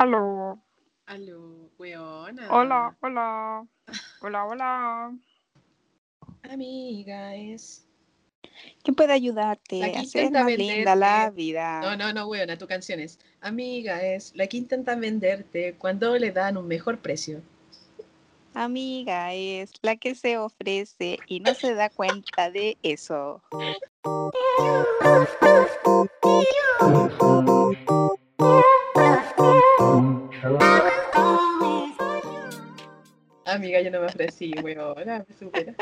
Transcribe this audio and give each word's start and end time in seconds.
Aló. 0.00 0.58
Aló, 1.04 1.68
weona. 1.78 2.48
Hola, 2.50 2.96
hola. 3.02 3.66
Hola, 4.22 4.46
hola. 4.46 5.14
Amiga, 6.50 7.34
es. 7.34 7.86
¿Quién 8.82 8.94
puede 8.94 9.12
ayudarte 9.12 9.78
La 9.78 9.86
a 9.88 9.92
que 9.92 9.98
hacer 9.98 10.24
intenta 10.24 10.44
más 10.44 10.56
linda 10.56 10.96
la 10.96 11.18
venderte. 11.28 11.36
vida? 11.36 11.80
No, 11.82 11.96
no, 11.98 12.14
no, 12.14 12.28
weona, 12.28 12.56
tu 12.56 12.66
canción 12.66 12.98
es. 12.98 13.18
Amiga, 13.42 14.02
es 14.02 14.34
la 14.34 14.46
que 14.46 14.56
intenta 14.56 14.94
venderte 14.94 15.74
cuando 15.74 16.16
le 16.16 16.32
dan 16.32 16.56
un 16.56 16.66
mejor 16.66 17.00
precio. 17.00 17.42
Amiga 18.54 19.34
es 19.34 19.70
la 19.82 19.96
que 19.96 20.14
se 20.14 20.38
ofrece 20.38 21.18
y 21.26 21.40
no 21.40 21.52
se 21.52 21.74
da 21.74 21.90
cuenta 21.90 22.50
de 22.50 22.78
eso. 22.82 23.42
Amiga, 33.54 33.80
yo 33.80 33.90
no 33.90 34.00
me 34.00 34.06
ofrecí, 34.06 34.52
weona, 34.62 35.24
me 35.28 35.34
supera. 35.36 35.74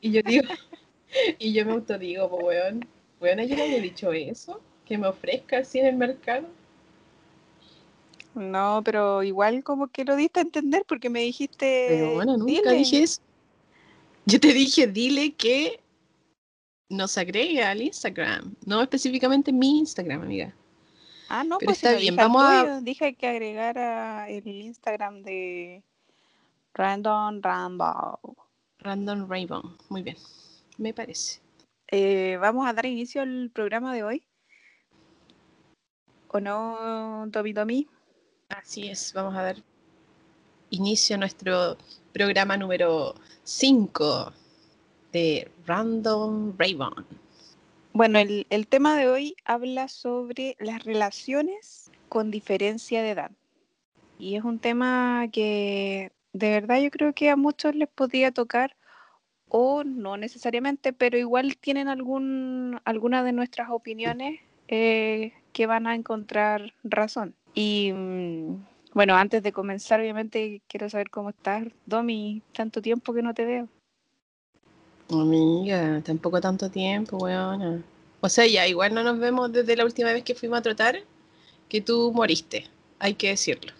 Y 0.00 0.12
yo 0.12 0.22
digo, 0.24 0.44
y 1.38 1.52
yo 1.52 1.64
me 1.66 1.72
autodigo, 1.72 2.28
pues, 2.30 2.44
weón. 2.44 2.88
Weona, 3.20 3.44
yo 3.44 3.56
no 3.56 3.62
había 3.62 3.80
dicho 3.80 4.12
eso, 4.12 4.60
que 4.84 4.98
me 4.98 5.06
ofrezca 5.06 5.58
así 5.58 5.78
en 5.78 5.86
el 5.86 5.96
mercado. 5.96 6.48
No, 8.34 8.82
pero 8.84 9.22
igual 9.22 9.62
como 9.62 9.88
que 9.88 10.04
lo 10.04 10.16
diste 10.16 10.40
a 10.40 10.42
entender 10.42 10.84
porque 10.86 11.10
me 11.10 11.20
dijiste. 11.20 11.86
Pero 11.88 12.14
bueno, 12.14 12.36
nunca 12.36 12.52
dile. 12.70 12.74
dije 12.74 13.02
eso. 13.02 13.20
Yo 14.24 14.40
te 14.40 14.52
dije, 14.52 14.86
dile 14.86 15.32
que 15.32 15.80
nos 16.88 17.18
agregue 17.18 17.62
al 17.62 17.82
Instagram, 17.82 18.54
no 18.64 18.80
específicamente 18.82 19.52
mi 19.52 19.78
Instagram, 19.80 20.22
amiga. 20.22 20.54
Ah, 21.28 21.44
no, 21.44 21.58
Pero 21.58 21.70
pues 21.70 21.78
está 21.78 21.94
bien, 21.94 22.14
vamos 22.14 22.42
a- 22.44 22.80
Dije 22.82 23.14
que 23.14 23.26
agregara 23.26 24.28
el 24.28 24.46
Instagram 24.46 25.22
de 25.22 25.82
Random 26.74 27.40
Rambo. 27.42 28.36
Random 28.78 29.28
Rainbow. 29.28 29.62
Muy 29.88 30.02
bien, 30.02 30.16
me 30.78 30.94
parece. 30.94 31.40
Eh, 31.88 32.38
vamos 32.40 32.66
a 32.66 32.72
dar 32.72 32.86
inicio 32.86 33.22
al 33.22 33.50
programa 33.50 33.94
de 33.94 34.02
hoy. 34.02 34.22
¿O 36.28 36.40
no, 36.40 37.26
Domi 37.26 37.52
Domi? 37.52 37.88
Así 38.48 38.88
es, 38.88 39.12
vamos 39.12 39.36
a 39.36 39.42
dar 39.42 39.56
inicio 40.70 41.16
a 41.16 41.18
nuestro 41.18 41.76
programa 42.12 42.56
número 42.56 43.14
5 43.44 44.32
de 45.12 45.50
Random 45.66 46.54
Raven. 46.58 47.04
Bueno, 47.92 48.18
el, 48.18 48.46
el 48.48 48.66
tema 48.66 48.96
de 48.96 49.08
hoy 49.08 49.36
habla 49.44 49.88
sobre 49.88 50.56
las 50.58 50.82
relaciones 50.84 51.90
con 52.08 52.30
diferencia 52.30 53.02
de 53.02 53.10
edad. 53.10 53.30
Y 54.18 54.36
es 54.36 54.44
un 54.44 54.58
tema 54.58 55.26
que 55.30 56.10
de 56.32 56.50
verdad 56.50 56.80
yo 56.80 56.90
creo 56.90 57.12
que 57.12 57.30
a 57.30 57.36
muchos 57.36 57.74
les 57.74 57.88
podría 57.88 58.32
tocar 58.32 58.76
o 59.48 59.84
no 59.84 60.16
necesariamente, 60.16 60.92
pero 60.92 61.18
igual 61.18 61.56
tienen 61.58 61.88
algún, 61.88 62.80
alguna 62.84 63.22
de 63.22 63.32
nuestras 63.32 63.68
opiniones 63.70 64.40
eh, 64.68 65.32
que 65.52 65.66
van 65.66 65.86
a 65.86 65.94
encontrar 65.94 66.72
razón. 66.82 67.34
Y 67.54 67.92
mm, 67.92 68.64
bueno, 68.94 69.14
antes 69.14 69.42
de 69.42 69.52
comenzar, 69.52 70.00
obviamente 70.00 70.62
quiero 70.68 70.88
saber 70.88 71.10
cómo 71.10 71.30
estás, 71.30 71.66
Domi, 71.84 72.42
tanto 72.52 72.80
tiempo 72.80 73.12
que 73.12 73.22
no 73.22 73.34
te 73.34 73.44
veo. 73.44 73.68
Amiga, 75.10 76.00
tampoco 76.02 76.40
tanto 76.40 76.70
tiempo, 76.70 77.18
weona. 77.18 77.82
O 78.22 78.28
sea, 78.30 78.46
ya, 78.46 78.66
igual 78.66 78.94
no 78.94 79.02
nos 79.02 79.18
vemos 79.18 79.52
desde 79.52 79.76
la 79.76 79.84
última 79.84 80.12
vez 80.12 80.22
que 80.24 80.34
fuimos 80.34 80.60
a 80.60 80.62
trotar, 80.62 81.00
que 81.68 81.82
tú 81.82 82.10
moriste, 82.14 82.64
hay 82.98 83.14
que 83.14 83.28
decirlo. 83.28 83.72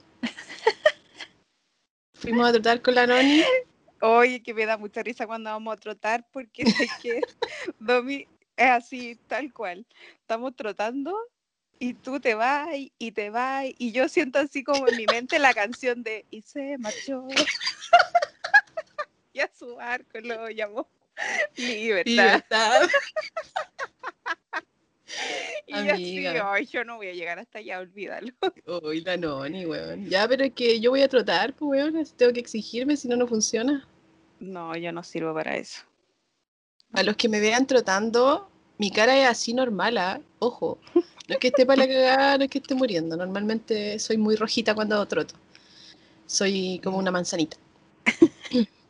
Fuimos 2.23 2.49
a 2.49 2.53
trotar 2.53 2.81
con 2.81 2.95
la 2.95 3.07
Noni. 3.07 3.43
Oye, 4.01 4.43
que 4.43 4.55
me 4.55 4.65
da 4.65 4.77
mucha 4.77 5.03
risa 5.03 5.27
cuando 5.27 5.51
vamos 5.51 5.75
a 5.75 5.77
trotar 5.77 6.25
porque 6.33 6.65
sé 6.67 6.89
que 7.03 7.21
Domi 7.81 8.27
es 8.57 8.71
así, 8.71 9.19
tal 9.27 9.53
cual. 9.53 9.85
Estamos 10.21 10.55
trotando 10.55 11.17
y 11.81 11.95
tú 11.95 12.21
te 12.21 12.35
vas 12.35 12.69
y- 12.75 13.13
te 13.13 13.31
vas 13.31 13.67
y 13.77 13.91
yo 13.93 14.09
siento 14.09 14.39
así 14.39 14.63
como 14.63 14.87
en 14.89 14.97
mi 14.97 15.07
mente 15.07 15.39
la 15.41 15.53
canción 15.53 16.03
de 16.05 16.25
Y 16.31 16.43
se 16.43 16.79
marchó. 16.79 17.27
y 19.33 19.41
a 19.41 19.51
su 19.53 19.75
barco 19.75 20.21
lo 20.21 20.49
llamó 20.51 20.89
Libertad. 21.57 22.05
Libertad. 22.07 22.83
Y 25.67 25.89
así, 25.89 26.27
ay, 26.27 26.67
yo 26.67 26.84
no 26.84 26.96
voy 26.96 27.08
a 27.08 27.12
llegar 27.12 27.39
hasta 27.39 27.58
allá, 27.61 27.78
olvídalo. 27.78 28.33
Uy, 28.83 29.00
la 29.02 29.17
Noni, 29.17 29.64
weón. 29.64 30.08
Ya, 30.08 30.28
pero 30.28 30.45
es 30.45 30.52
que 30.52 30.80
yo 30.80 30.90
voy 30.90 31.02
a 31.02 31.08
trotar, 31.08 31.55
pues, 31.55 31.70
weón. 31.70 32.05
Tengo 32.17 32.33
que 32.33 32.40
exigirme, 32.40 32.96
si 32.96 33.08
no, 33.08 33.17
no 33.17 33.27
funciona. 33.27 33.86
No, 34.40 34.77
yo 34.77 34.92
no 34.92 35.02
sirvo 35.02 35.33
para 35.33 35.56
eso. 35.56 35.83
A 36.92 37.02
los 37.02 37.17
que 37.17 37.28
me 37.28 37.40
vean 37.40 37.67
trotando, 37.67 38.50
mi 38.77 38.90
cara 38.90 39.17
es 39.18 39.28
así 39.28 39.55
normal, 39.55 39.96
¿ah? 39.98 40.20
Ojo. 40.40 40.78
No 40.95 41.34
es 41.34 41.39
que 41.39 41.48
esté 41.48 41.64
para 41.64 41.86
la 41.86 41.89
cagada, 41.89 42.39
no 42.39 42.44
es 42.44 42.50
que 42.50 42.58
esté 42.58 42.74
muriendo. 42.74 43.17
Normalmente 43.17 43.98
soy 43.98 44.18
muy 44.18 44.36
rojita 44.36 44.74
cuando 44.74 45.06
troto. 45.06 45.34
Soy 46.27 46.80
como 46.83 46.98
una 46.98 47.11
manzanita. 47.11 47.56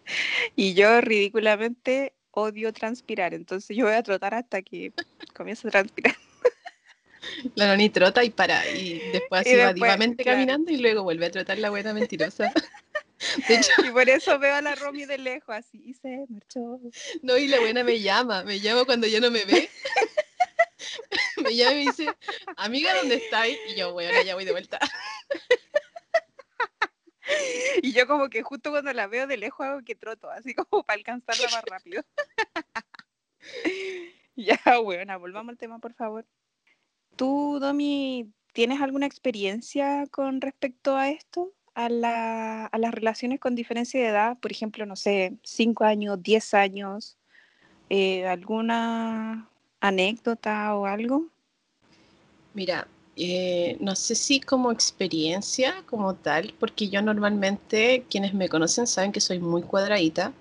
Y 0.56 0.74
yo 0.74 1.00
ridículamente 1.00 2.12
odio 2.32 2.72
transpirar, 2.72 3.34
entonces 3.34 3.76
yo 3.76 3.84
voy 3.86 3.94
a 3.94 4.02
trotar 4.02 4.34
hasta 4.34 4.62
que 4.62 4.92
comience 5.42 5.66
a 5.66 5.70
transpirar. 5.70 6.16
La 7.56 7.66
noni 7.66 7.90
trota 7.90 8.22
y 8.22 8.30
para. 8.30 8.68
Y 8.70 8.98
después 9.12 9.40
así 9.42 9.56
va 9.56 9.72
divamente 9.72 10.22
claro. 10.22 10.38
caminando 10.38 10.70
y 10.70 10.76
luego 10.76 11.02
vuelve 11.02 11.26
a 11.26 11.30
trotar 11.30 11.58
la 11.58 11.70
buena 11.70 11.92
mentirosa. 11.92 12.52
De 13.48 13.54
hecho, 13.54 13.70
Y 13.84 13.90
por 13.90 14.08
eso 14.08 14.36
veo 14.38 14.54
a 14.54 14.62
la 14.62 14.74
Romy 14.74 15.04
de 15.06 15.18
lejos 15.18 15.54
así 15.54 15.80
y 15.84 15.94
se 15.94 16.24
marchó. 16.28 16.80
no, 17.22 17.36
y 17.36 17.46
la 17.46 17.60
buena 17.60 17.84
me 17.84 18.00
llama. 18.00 18.42
Me 18.44 18.60
llama 18.60 18.84
cuando 18.84 19.06
ya 19.06 19.20
no 19.20 19.30
me 19.30 19.44
ve. 19.44 19.68
Me 21.36 21.54
llama 21.54 21.72
y 21.72 21.84
me 21.84 21.90
dice, 21.92 22.08
amiga, 22.56 22.94
¿dónde 22.94 23.14
estáis? 23.16 23.56
Y 23.68 23.76
yo, 23.76 23.92
bueno, 23.92 24.20
ya 24.22 24.34
voy 24.34 24.44
de 24.44 24.52
vuelta. 24.52 24.78
Y 27.82 27.92
yo 27.92 28.06
como 28.06 28.28
que 28.28 28.42
justo 28.42 28.70
cuando 28.70 28.92
la 28.92 29.06
veo 29.06 29.26
de 29.26 29.36
lejos 29.36 29.64
hago 29.64 29.82
que 29.84 29.94
troto, 29.94 30.30
así 30.30 30.54
como 30.54 30.82
para 30.84 30.98
alcanzarla 30.98 31.48
más 31.50 31.64
rápido. 31.64 32.02
ya, 34.36 34.58
bueno, 34.82 35.18
volvamos 35.18 35.50
al 35.50 35.58
tema, 35.58 35.78
por 35.78 35.94
favor. 35.94 36.26
¿Tú, 37.16 37.58
Domi, 37.60 38.32
tienes 38.52 38.80
alguna 38.80 39.06
experiencia 39.06 40.06
con 40.10 40.40
respecto 40.40 40.96
a 40.96 41.10
esto? 41.10 41.52
A, 41.74 41.88
la- 41.88 42.66
a 42.66 42.78
las 42.78 42.92
relaciones 42.92 43.40
con 43.40 43.54
diferencia 43.54 44.00
de 44.00 44.08
edad, 44.08 44.38
por 44.38 44.52
ejemplo, 44.52 44.84
no 44.86 44.96
sé, 44.96 45.34
5 45.42 45.84
años, 45.84 46.22
10 46.22 46.52
años, 46.54 47.16
eh, 47.88 48.26
¿alguna 48.26 49.48
anécdota 49.80 50.74
o 50.76 50.86
algo? 50.86 51.26
Mira, 52.54 52.86
eh, 53.16 53.76
no 53.80 53.96
sé 53.96 54.14
si 54.14 54.40
como 54.40 54.70
experiencia, 54.70 55.82
como 55.86 56.14
tal, 56.14 56.54
porque 56.58 56.88
yo 56.88 57.00
normalmente, 57.02 58.04
quienes 58.10 58.34
me 58.34 58.48
conocen 58.48 58.86
saben 58.86 59.12
que 59.12 59.20
soy 59.20 59.38
muy 59.38 59.62
cuadradita, 59.62 60.32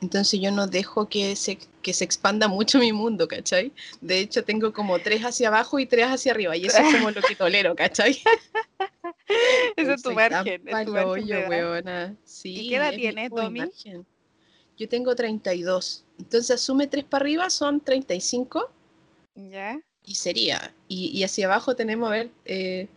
entonces 0.00 0.40
yo 0.40 0.50
no 0.50 0.66
dejo 0.66 1.08
que 1.08 1.36
se, 1.36 1.58
que 1.82 1.92
se 1.92 2.04
expanda 2.04 2.48
mucho 2.48 2.78
mi 2.78 2.92
mundo, 2.92 3.28
¿cachai? 3.28 3.72
De 4.00 4.20
hecho, 4.20 4.44
tengo 4.44 4.72
como 4.72 4.98
tres 4.98 5.22
hacia 5.22 5.48
abajo 5.48 5.78
y 5.78 5.86
tres 5.86 6.06
hacia 6.06 6.32
arriba, 6.32 6.56
y 6.56 6.66
eso 6.66 6.78
es 6.78 6.94
como 6.94 7.10
lo 7.10 7.20
que 7.22 7.36
tolero, 7.36 7.74
¿cachai? 7.74 8.18
Ese 9.76 9.94
es 9.94 10.02
tu 10.02 10.12
margen, 10.12 10.66
es 10.66 10.86
tu 10.86 10.92
margen 10.92 11.48
weona. 11.48 12.16
Sí, 12.24 12.60
¿Y 12.60 12.68
qué 12.68 12.76
edad 12.76 12.92
tienes, 12.94 13.30
Domi? 13.30 13.60
margen. 13.60 14.06
Yo 14.76 14.88
tengo 14.88 15.14
32, 15.14 16.04
entonces 16.18 16.50
asume 16.52 16.86
tres 16.86 17.04
para 17.04 17.22
arriba, 17.22 17.50
son 17.50 17.80
35 17.80 18.70
¿Ya? 19.34 19.78
y 20.04 20.14
sería. 20.14 20.74
Y, 20.88 21.08
y 21.08 21.22
hacia 21.22 21.46
abajo 21.46 21.76
tenemos, 21.76 22.08
a 22.08 22.12
ver, 22.12 22.30
eh, 22.46 22.88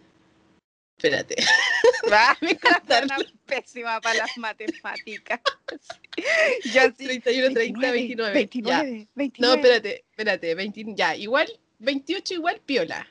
espérate. 0.98 1.36
Va, 2.12 2.38
contaron 2.62 3.09
una 3.12 3.25
pésima 3.45 4.01
para 4.01 4.19
las 4.19 4.38
matemáticas. 4.38 5.41
Yo 6.74 6.81
así. 6.81 7.06
31, 7.06 7.53
30, 7.53 7.91
29. 7.91 8.33
29, 8.33 9.07
29. 9.15 9.33
Ya. 9.35 9.47
No, 9.47 9.53
espérate, 9.56 10.06
espérate, 10.09 10.56
20, 10.56 10.85
ya, 10.95 11.15
igual, 11.15 11.47
28 11.80 12.35
igual 12.35 12.62
piola. 12.65 13.07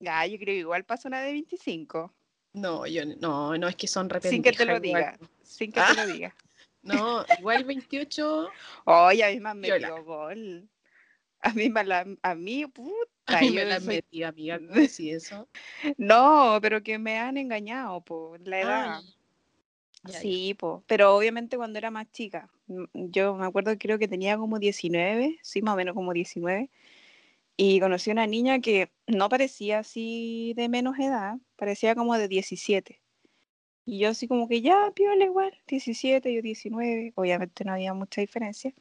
Ya, 0.00 0.24
yo 0.26 0.36
creo 0.38 0.46
que 0.46 0.60
igual 0.60 0.84
pasa 0.84 1.08
una 1.08 1.20
de 1.20 1.32
25. 1.32 2.12
No, 2.54 2.86
yo 2.86 3.04
no, 3.04 3.56
no 3.56 3.68
es 3.68 3.76
que 3.76 3.86
son 3.86 4.08
Sin 4.22 4.42
que 4.42 4.52
te 4.52 4.64
lo 4.64 4.74
rependejas 4.74 5.14
igual. 5.14 5.18
diga. 5.20 5.30
Sin 5.42 5.72
que 5.72 5.80
Ah. 5.80 5.92
te 5.94 6.06
lo 6.06 6.12
diga. 6.12 6.34
No, 6.82 7.26
igual 7.38 7.64
28, 7.64 8.48
Oye, 8.86 9.22
a 9.22 9.28
mí 9.28 9.38
me 9.38 9.52
metido 9.52 10.02
gol. 10.02 10.66
A 11.42 11.50
mí, 11.52 11.70
a 12.22 12.34
mí, 12.34 12.66
puta. 12.68 13.19
A 13.36 13.40
mí 13.40 13.50
me 13.50 13.60
yo 13.60 13.64
la 13.64 13.80
soy- 13.80 13.96
metí, 13.96 14.22
amiga, 14.22 14.58
¿cómo 14.58 14.72
decís 14.72 15.00
eso? 15.30 15.48
No, 15.96 16.58
pero 16.62 16.82
que 16.82 16.98
me 16.98 17.18
han 17.18 17.36
engañado 17.36 18.00
por 18.02 18.46
la 18.46 18.60
edad. 18.60 19.02
Ay. 20.04 20.12
Sí, 20.14 20.54
po, 20.54 20.82
pero 20.86 21.14
obviamente 21.14 21.56
cuando 21.58 21.78
era 21.78 21.90
más 21.90 22.10
chica. 22.10 22.50
Yo 22.94 23.34
me 23.34 23.44
acuerdo, 23.46 23.76
creo 23.78 23.98
que 23.98 24.08
tenía 24.08 24.38
como 24.38 24.58
19, 24.58 25.38
sí, 25.42 25.60
más 25.62 25.74
o 25.74 25.76
menos 25.76 25.94
como 25.94 26.12
19. 26.12 26.70
Y 27.56 27.80
conocí 27.80 28.10
a 28.10 28.14
una 28.14 28.26
niña 28.26 28.60
que 28.60 28.90
no 29.06 29.28
parecía 29.28 29.80
así 29.80 30.54
de 30.56 30.68
menos 30.70 30.98
edad, 30.98 31.36
parecía 31.56 31.94
como 31.94 32.16
de 32.16 32.28
17. 32.28 33.02
Y 33.84 33.98
yo 33.98 34.08
así 34.10 34.26
como 34.28 34.48
que 34.48 34.62
ya, 34.62 34.90
piola 34.94 35.24
igual, 35.24 35.52
17, 35.66 36.32
yo 36.32 36.40
19, 36.42 37.12
obviamente 37.16 37.64
no 37.64 37.72
había 37.72 37.92
mucha 37.92 38.20
diferencia. 38.22 38.72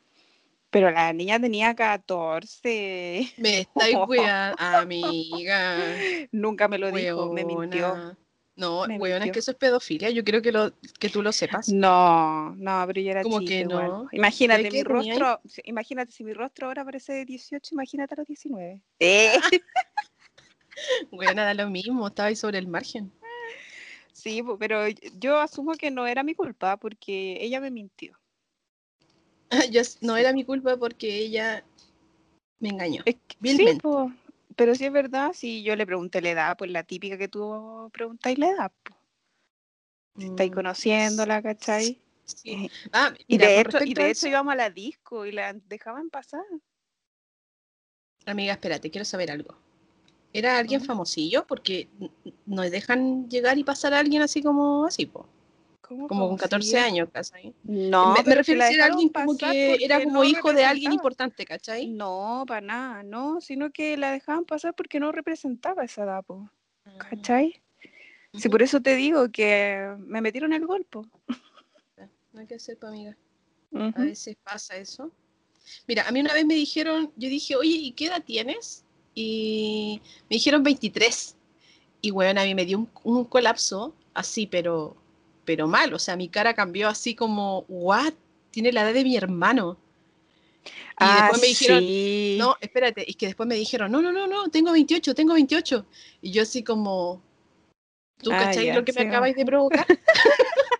Pero 0.70 0.92
la 0.92 1.12
niña 1.14 1.40
tenía 1.40 1.76
14. 1.76 3.34
Me 3.38 3.60
estáis 3.62 3.96
weando, 4.08 4.56
amiga. 4.60 5.78
Nunca 6.32 6.68
me 6.68 6.78
lo 6.78 6.92
dijo, 6.92 7.34
me 7.34 7.44
mintió. 7.44 8.18
No, 8.56 8.82
weón, 8.82 9.24
es 9.24 9.32
que 9.32 9.40
eso 9.40 9.52
es 9.52 9.58
pedofilia. 9.58 10.10
Yo 10.10 10.22
quiero 10.26 10.42
que, 10.42 10.52
lo, 10.52 10.74
que 11.00 11.08
tú 11.08 11.22
lo 11.22 11.32
sepas. 11.32 11.70
No, 11.70 12.54
no, 12.58 12.84
pero 12.88 13.00
yo 13.00 13.12
era 13.12 13.24
Como 13.24 13.40
que 13.40 13.64
no. 13.64 14.10
Imagínate 14.12 14.70
mi 14.70 14.84
rostro, 14.84 15.40
imagínate 15.64 16.12
si 16.12 16.26
mi 16.26 16.34
rostro 16.34 16.68
ahora 16.68 16.84
parece 16.84 17.14
de 17.14 17.26
18, 17.26 17.74
imagínate 17.74 18.16
a 18.16 18.18
los 18.18 18.28
19. 18.28 18.82
¿Eh? 19.00 19.32
weón, 21.12 21.38
da 21.38 21.54
lo 21.54 21.70
mismo, 21.70 22.08
estaba 22.08 22.28
ahí 22.28 22.36
sobre 22.36 22.58
el 22.58 22.68
margen. 22.68 23.14
Sí, 24.12 24.44
pero 24.60 24.90
yo 25.18 25.40
asumo 25.40 25.76
que 25.76 25.90
no 25.90 26.06
era 26.06 26.24
mi 26.24 26.36
culpa 26.36 26.76
porque 26.76 27.38
ella 27.40 27.62
me 27.62 27.72
mintió. 27.72 28.19
yo, 29.72 29.82
no 30.02 30.18
era 30.18 30.34
mi 30.34 30.44
culpa 30.44 30.78
porque 30.78 31.18
ella 31.18 31.64
me 32.60 32.70
engañó. 32.70 33.04
sí, 33.44 33.78
pero 34.56 34.76
sí 34.76 34.86
es 34.86 34.92
verdad, 34.92 35.32
si 35.34 35.64
yo 35.64 35.76
le 35.76 35.86
pregunté 35.86 36.22
la 36.22 36.32
edad, 36.32 36.58
pues 36.58 36.70
la 36.72 36.84
típica 36.84 37.18
que 37.18 37.28
tú 37.28 37.90
preguntáis 37.94 38.38
la 38.38 38.50
edad, 38.50 38.72
pues. 38.84 39.00
Estáis 40.18 40.52
mm, 40.52 40.54
conociéndola, 40.54 41.42
¿cachai? 41.42 42.02
Sí. 42.26 42.52
Eh, 42.52 42.70
ah, 42.92 43.14
y, 43.28 43.38
de 43.38 43.62
hecho, 43.62 43.78
y 43.86 43.94
de 43.94 44.10
hecho 44.12 44.28
íbamos 44.28 44.54
a 44.54 44.58
la 44.58 44.70
disco 44.70 45.26
y 45.26 45.32
la 45.32 45.54
dejaban 45.54 46.10
pasar. 46.10 46.44
Amiga, 48.26 48.54
espérate, 48.54 48.92
quiero 48.92 49.06
saber 49.06 49.32
algo. 49.32 49.56
¿Era 50.32 50.58
alguien 50.58 50.82
famosillo? 50.82 51.48
Porque 51.48 51.90
no 52.46 52.62
dejan 52.62 53.28
llegar 53.30 53.58
y 53.58 53.64
pasar 53.64 53.94
a 53.94 54.00
alguien 54.00 54.22
así 54.22 54.44
como 54.44 54.86
así, 54.86 55.06
po. 55.06 55.28
Como 55.90 56.28
con 56.30 56.38
14 56.38 56.78
años, 56.78 57.10
¿cachai? 57.12 57.54
No, 57.64 58.14
me, 58.14 58.36
refiero 58.36 58.64
a 58.64 58.68
ser 58.68 58.82
alguien 58.82 59.10
como 59.10 59.36
que 59.36 59.78
era 59.82 60.04
como 60.04 60.24
hijo 60.24 60.54
de 60.54 60.64
alguien 60.64 60.94
importante, 60.94 61.46
¿cachai? 61.46 61.88
No, 61.88 62.44
para 62.48 62.62
nada, 62.62 63.04
no, 63.04 63.42
sino 63.42 63.72
que 63.72 63.98
la 63.98 64.12
dejaban 64.12 64.46
pasar 64.46 64.76
porque 64.76 65.00
no 65.00 65.12
representaba 65.12 65.84
esa 65.84 66.04
edad, 66.04 66.24
po, 66.24 66.48
ah. 66.86 66.98
¿cachai? 67.10 67.62
Sí, 68.36 68.50
por 68.50 68.62
eso 68.62 68.80
te 68.82 68.96
digo 68.96 69.32
que 69.32 69.96
me 69.98 70.22
metieron 70.22 70.54
el 70.54 70.68
golpe. 70.68 71.00
No 72.32 72.40
hay 72.40 72.46
que 72.46 72.56
hacer, 72.56 72.78
amiga. 72.84 73.18
A 73.74 74.02
veces 74.02 74.38
pasa 74.44 74.78
eso. 74.78 75.12
Mira, 75.88 76.08
a 76.08 76.12
mí 76.12 76.20
una 76.20 76.34
vez 76.34 76.46
me 76.46 76.54
dijeron, 76.54 77.12
yo 77.16 77.30
dije, 77.30 77.56
oye, 77.56 77.72
¿y 77.72 77.92
qué 77.94 78.06
edad 78.06 78.24
tienes? 78.24 78.86
Y 79.16 80.02
me 80.30 80.36
dijeron 80.36 80.62
23. 80.62 81.36
Y 82.02 82.12
bueno, 82.12 82.42
a 82.42 82.44
mí 82.44 82.54
me 82.54 82.66
dio 82.66 82.88
un 83.04 83.26
colapso 83.26 83.96
así, 84.14 84.46
pero 84.46 84.96
pero 85.50 85.68
mal, 85.68 85.92
o 85.96 85.98
sea, 85.98 86.16
mi 86.16 86.30
cara 86.30 86.54
cambió 86.54 86.88
así 86.88 87.16
como, 87.16 87.66
what, 87.68 88.14
tiene 88.52 88.72
la 88.72 88.84
edad 88.84 88.94
de 88.94 89.04
mi 89.04 89.18
hermano. 89.18 89.80
Y 90.64 90.70
ah, 90.98 91.22
después 91.22 91.42
me 91.42 91.48
dijeron, 91.48 92.38
no, 92.38 92.56
espérate, 92.62 93.04
y 93.08 93.16
que 93.16 93.26
después 93.26 93.50
me 93.50 93.56
dijeron, 93.56 93.92
no, 93.92 94.00
no, 94.00 94.12
no, 94.12 94.28
no, 94.28 94.50
tengo 94.50 94.72
28, 94.72 95.16
tengo 95.16 95.34
28. 95.34 95.88
Y 96.22 96.30
yo 96.30 96.44
así 96.44 96.64
como, 96.64 97.24
¿tú 98.22 98.32
ah, 98.32 98.38
cacháis 98.38 98.76
lo 98.76 98.86
que 98.86 98.94
me 98.94 99.02
acabáis 99.02 99.36
de 99.36 99.44
provocar? 99.44 99.88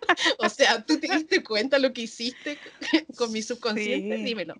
o 0.38 0.48
sea, 0.48 0.86
¿tú 0.86 1.00
te 1.00 1.08
diste 1.08 1.42
cuenta 1.42 1.80
lo 1.80 1.92
que 1.92 2.02
hiciste 2.02 2.56
con 3.16 3.32
mi 3.32 3.42
subconsciente? 3.42 4.18
Dímelo. 4.18 4.54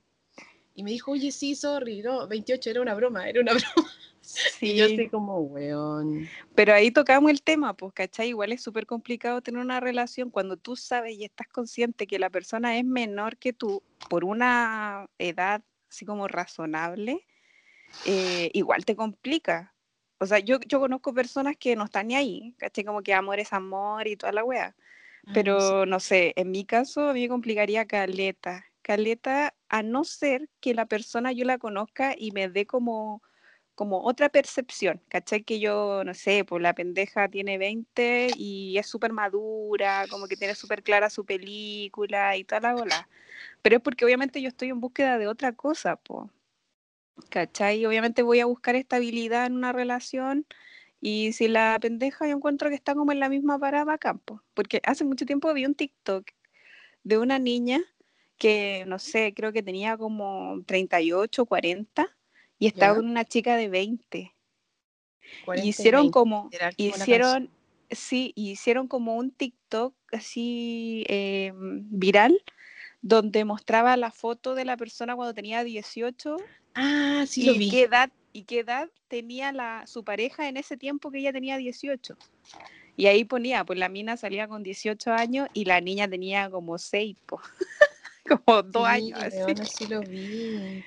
Y 0.74 0.82
me 0.82 0.90
dijo, 0.90 1.12
oye, 1.12 1.30
sí, 1.30 1.54
sorry, 1.54 2.02
no, 2.02 2.26
28 2.26 2.68
era 2.68 2.80
una 2.80 2.94
broma, 2.94 3.28
era 3.28 3.40
una 3.40 3.52
broma. 3.52 3.92
Sí. 4.30 4.72
Y 4.72 4.76
yo 4.76 4.84
estoy 4.86 5.08
como, 5.08 5.38
weón. 5.40 6.28
Pero 6.54 6.74
ahí 6.74 6.90
tocamos 6.90 7.30
el 7.30 7.42
tema, 7.42 7.74
pues, 7.74 7.92
¿cachai? 7.92 8.28
Igual 8.28 8.52
es 8.52 8.62
súper 8.62 8.86
complicado 8.86 9.40
tener 9.40 9.60
una 9.60 9.80
relación 9.80 10.30
cuando 10.30 10.56
tú 10.56 10.76
sabes 10.76 11.16
y 11.16 11.24
estás 11.24 11.48
consciente 11.48 12.06
que 12.06 12.18
la 12.18 12.30
persona 12.30 12.76
es 12.78 12.84
menor 12.84 13.36
que 13.36 13.52
tú 13.52 13.82
por 14.08 14.24
una 14.24 15.06
edad 15.18 15.62
así 15.88 16.04
como 16.04 16.28
razonable, 16.28 17.26
eh, 18.06 18.50
igual 18.54 18.84
te 18.84 18.94
complica. 18.94 19.74
O 20.18 20.26
sea, 20.26 20.38
yo, 20.38 20.60
yo 20.60 20.80
conozco 20.80 21.12
personas 21.12 21.56
que 21.56 21.74
no 21.76 21.84
están 21.84 22.08
ni 22.08 22.14
ahí, 22.14 22.54
¿cachai? 22.58 22.84
Como 22.84 23.02
que 23.02 23.14
amor 23.14 23.40
es 23.40 23.52
amor 23.52 24.06
y 24.06 24.16
toda 24.16 24.32
la 24.32 24.44
wea. 24.44 24.76
Ah, 25.26 25.30
Pero 25.34 25.86
no 25.86 25.98
sé, 25.98 26.32
en 26.36 26.50
mi 26.50 26.64
caso 26.64 27.08
a 27.08 27.12
mí 27.12 27.22
me 27.22 27.28
complicaría 27.28 27.86
caleta. 27.86 28.64
Caleta, 28.82 29.54
a 29.68 29.82
no 29.82 30.04
ser 30.04 30.48
que 30.60 30.74
la 30.74 30.86
persona 30.86 31.32
yo 31.32 31.44
la 31.44 31.58
conozca 31.58 32.14
y 32.16 32.32
me 32.32 32.48
dé 32.48 32.66
como 32.66 33.22
como 33.80 34.02
otra 34.04 34.28
percepción, 34.28 35.00
¿cachai? 35.08 35.42
Que 35.42 35.58
yo, 35.58 36.04
no 36.04 36.12
sé, 36.12 36.44
pues 36.44 36.60
la 36.60 36.74
pendeja 36.74 37.30
tiene 37.30 37.56
20 37.56 38.28
y 38.36 38.76
es 38.76 38.86
súper 38.86 39.10
madura, 39.10 40.04
como 40.10 40.28
que 40.28 40.36
tiene 40.36 40.54
súper 40.54 40.82
clara 40.82 41.08
su 41.08 41.24
película 41.24 42.36
y 42.36 42.44
toda 42.44 42.60
la 42.60 42.74
bola. 42.74 43.08
Pero 43.62 43.76
es 43.76 43.82
porque 43.82 44.04
obviamente 44.04 44.42
yo 44.42 44.48
estoy 44.48 44.68
en 44.68 44.80
búsqueda 44.80 45.16
de 45.16 45.28
otra 45.28 45.54
cosa, 45.54 45.96
pues. 45.96 46.28
¿Cachai? 47.30 47.86
Obviamente 47.86 48.22
voy 48.22 48.40
a 48.40 48.44
buscar 48.44 48.76
estabilidad 48.76 49.46
en 49.46 49.54
una 49.54 49.72
relación 49.72 50.44
y 51.00 51.32
si 51.32 51.48
la 51.48 51.78
pendeja 51.80 52.26
yo 52.28 52.36
encuentro 52.36 52.68
que 52.68 52.74
está 52.74 52.94
como 52.94 53.12
en 53.12 53.20
la 53.20 53.30
misma 53.30 53.58
parada 53.58 53.96
campo. 53.96 54.42
Porque 54.52 54.82
hace 54.84 55.04
mucho 55.04 55.24
tiempo 55.24 55.54
vi 55.54 55.64
un 55.64 55.74
TikTok 55.74 56.26
de 57.04 57.16
una 57.16 57.38
niña 57.38 57.80
que, 58.36 58.84
no 58.86 58.98
sé, 58.98 59.32
creo 59.34 59.54
que 59.54 59.62
tenía 59.62 59.96
como 59.96 60.62
38, 60.66 61.46
40 61.46 62.14
y 62.60 62.66
estaba 62.68 62.94
con 62.94 63.06
una 63.06 63.24
chica 63.24 63.56
de 63.56 63.68
20. 63.68 64.32
Y 65.56 65.68
hicieron 65.68 66.10
como, 66.10 66.50
hicieron, 66.76 67.50
sí, 67.90 68.32
hicieron 68.36 68.86
como 68.86 69.16
un 69.16 69.32
TikTok 69.32 69.94
así 70.12 71.04
em, 71.08 71.86
viral 71.90 72.40
donde 73.02 73.44
mostraba 73.46 73.96
la 73.96 74.10
foto 74.10 74.54
de 74.54 74.66
la 74.66 74.76
persona 74.76 75.16
cuando 75.16 75.34
tenía 75.34 75.64
18. 75.64 76.36
Ah, 76.74 77.24
sí, 77.26 77.42
y 77.42 77.46
lo 77.46 77.54
vi. 77.54 77.70
Qué 77.70 77.82
edad, 77.84 78.10
y 78.32 78.42
qué 78.44 78.60
edad 78.60 78.90
tenía 79.08 79.52
la, 79.52 79.86
su 79.86 80.04
pareja 80.04 80.48
en 80.48 80.56
ese 80.56 80.76
tiempo 80.76 81.10
que 81.10 81.18
ella 81.18 81.32
tenía 81.32 81.56
18. 81.56 82.16
Y 82.96 83.06
ahí 83.06 83.24
ponía, 83.24 83.64
pues 83.64 83.78
la 83.78 83.88
mina 83.88 84.18
salía 84.18 84.48
con 84.48 84.62
18 84.62 85.12
años 85.12 85.48
y 85.54 85.64
la 85.64 85.80
niña 85.80 86.08
tenía 86.08 86.50
como 86.50 86.76
6, 86.76 87.16
como 88.30 88.62
dos 88.62 88.86
años. 88.86 89.18
Así. 89.20 89.86
lo 89.86 90.00
vi. 90.00 90.84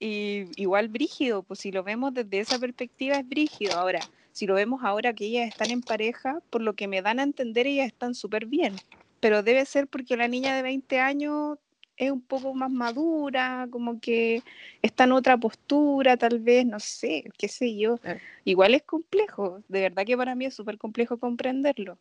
Y 0.00 0.44
igual 0.56 0.88
brígido, 0.88 1.42
pues 1.42 1.60
si 1.60 1.72
lo 1.72 1.82
vemos 1.82 2.14
desde 2.14 2.40
esa 2.40 2.58
perspectiva 2.58 3.16
es 3.16 3.28
brígido. 3.28 3.74
Ahora, 3.74 4.00
si 4.32 4.46
lo 4.46 4.54
vemos 4.54 4.80
ahora 4.84 5.12
que 5.12 5.26
ellas 5.26 5.48
están 5.48 5.70
en 5.70 5.82
pareja, 5.82 6.40
por 6.50 6.62
lo 6.62 6.74
que 6.74 6.86
me 6.86 7.02
dan 7.02 7.18
a 7.18 7.24
entender, 7.24 7.66
ellas 7.66 7.88
están 7.88 8.14
súper 8.14 8.46
bien. 8.46 8.76
Pero 9.20 9.42
debe 9.42 9.64
ser 9.64 9.88
porque 9.88 10.16
la 10.16 10.28
niña 10.28 10.54
de 10.54 10.62
20 10.62 11.00
años 11.00 11.58
es 11.96 12.12
un 12.12 12.20
poco 12.20 12.54
más 12.54 12.70
madura, 12.70 13.66
como 13.70 14.00
que 14.00 14.42
está 14.82 15.04
en 15.04 15.12
otra 15.12 15.36
postura, 15.36 16.16
tal 16.16 16.38
vez, 16.38 16.64
no 16.64 16.78
sé, 16.78 17.24
qué 17.36 17.48
sé 17.48 17.76
yo. 17.76 17.98
Igual 18.44 18.74
es 18.74 18.82
complejo, 18.84 19.62
de 19.66 19.80
verdad 19.80 20.06
que 20.06 20.16
para 20.16 20.36
mí 20.36 20.44
es 20.44 20.54
súper 20.54 20.78
complejo 20.78 21.18
comprenderlo. 21.18 21.98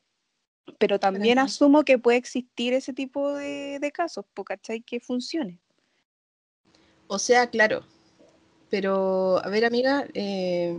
Pero 0.77 0.99
también 0.99 1.39
asumo 1.39 1.83
que 1.83 1.97
puede 1.97 2.17
existir 2.17 2.73
ese 2.73 2.93
tipo 2.93 3.33
de, 3.33 3.79
de 3.79 3.91
casos, 3.91 4.25
¿cachai? 4.45 4.81
Que 4.81 4.99
funcione. 4.99 5.59
O 7.07 7.19
sea, 7.19 7.47
claro. 7.47 7.83
Pero, 8.69 9.43
a 9.43 9.49
ver, 9.49 9.65
amiga, 9.65 10.05
eh, 10.13 10.77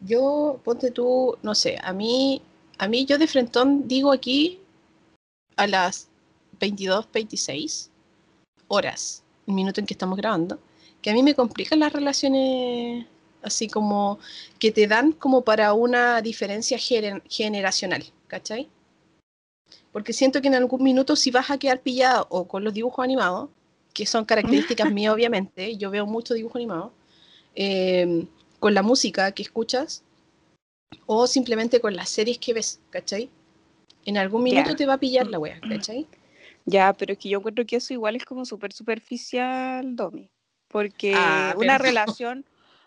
yo, 0.00 0.60
ponte 0.62 0.90
tú, 0.90 1.36
no 1.42 1.54
sé, 1.54 1.78
a 1.82 1.92
mí, 1.92 2.42
a 2.78 2.86
mí 2.86 3.06
yo 3.06 3.16
de 3.18 3.26
frentón 3.26 3.88
digo 3.88 4.12
aquí 4.12 4.60
a 5.56 5.66
las 5.66 6.08
22, 6.60 7.08
26 7.12 7.90
horas, 8.68 9.22
el 9.46 9.54
minuto 9.54 9.80
en 9.80 9.86
que 9.86 9.94
estamos 9.94 10.18
grabando, 10.18 10.58
que 11.00 11.10
a 11.10 11.14
mí 11.14 11.22
me 11.22 11.34
complican 11.34 11.80
las 11.80 11.92
relaciones 11.92 13.06
así 13.46 13.68
como 13.68 14.18
que 14.58 14.72
te 14.72 14.86
dan 14.86 15.12
como 15.12 15.42
para 15.42 15.72
una 15.72 16.20
diferencia 16.20 16.78
generacional, 16.78 18.04
¿cachai? 18.26 18.68
Porque 19.92 20.12
siento 20.12 20.42
que 20.42 20.48
en 20.48 20.54
algún 20.54 20.82
minuto 20.82 21.16
si 21.16 21.30
vas 21.30 21.50
a 21.50 21.58
quedar 21.58 21.80
pillado 21.80 22.26
o 22.28 22.46
con 22.46 22.64
los 22.64 22.74
dibujos 22.74 23.02
animados, 23.04 23.48
que 23.94 24.04
son 24.04 24.24
características 24.24 24.90
mías, 24.92 25.14
obviamente, 25.14 25.76
yo 25.76 25.90
veo 25.90 26.06
mucho 26.06 26.34
dibujo 26.34 26.58
animado, 26.58 26.92
em, 27.54 28.26
con 28.58 28.74
la 28.74 28.82
música 28.82 29.32
que 29.32 29.42
escuchas 29.42 30.02
o 31.06 31.26
simplemente 31.26 31.80
con 31.80 31.94
las 31.96 32.10
series 32.10 32.38
que 32.38 32.52
ves, 32.52 32.80
¿cachai? 32.90 33.30
En 34.04 34.18
algún 34.18 34.42
minuto 34.42 34.76
te 34.76 34.86
va 34.86 34.94
a 34.94 34.98
pillar 34.98 35.26
la 35.26 35.38
wea, 35.38 35.60
¿cachai? 35.60 36.06
Ya, 36.64 36.92
pero 36.92 37.12
es 37.12 37.18
que 37.18 37.28
yo 37.28 37.38
encuentro 37.38 37.64
que 37.64 37.76
eso 37.76 37.92
igual 37.92 38.16
es 38.16 38.24
como 38.24 38.44
súper 38.44 38.72
superficial, 38.72 39.94
Domi. 39.94 40.28
Porque 40.68 41.12
ah, 41.14 41.54
una 41.56 41.78
relación, 41.78 42.44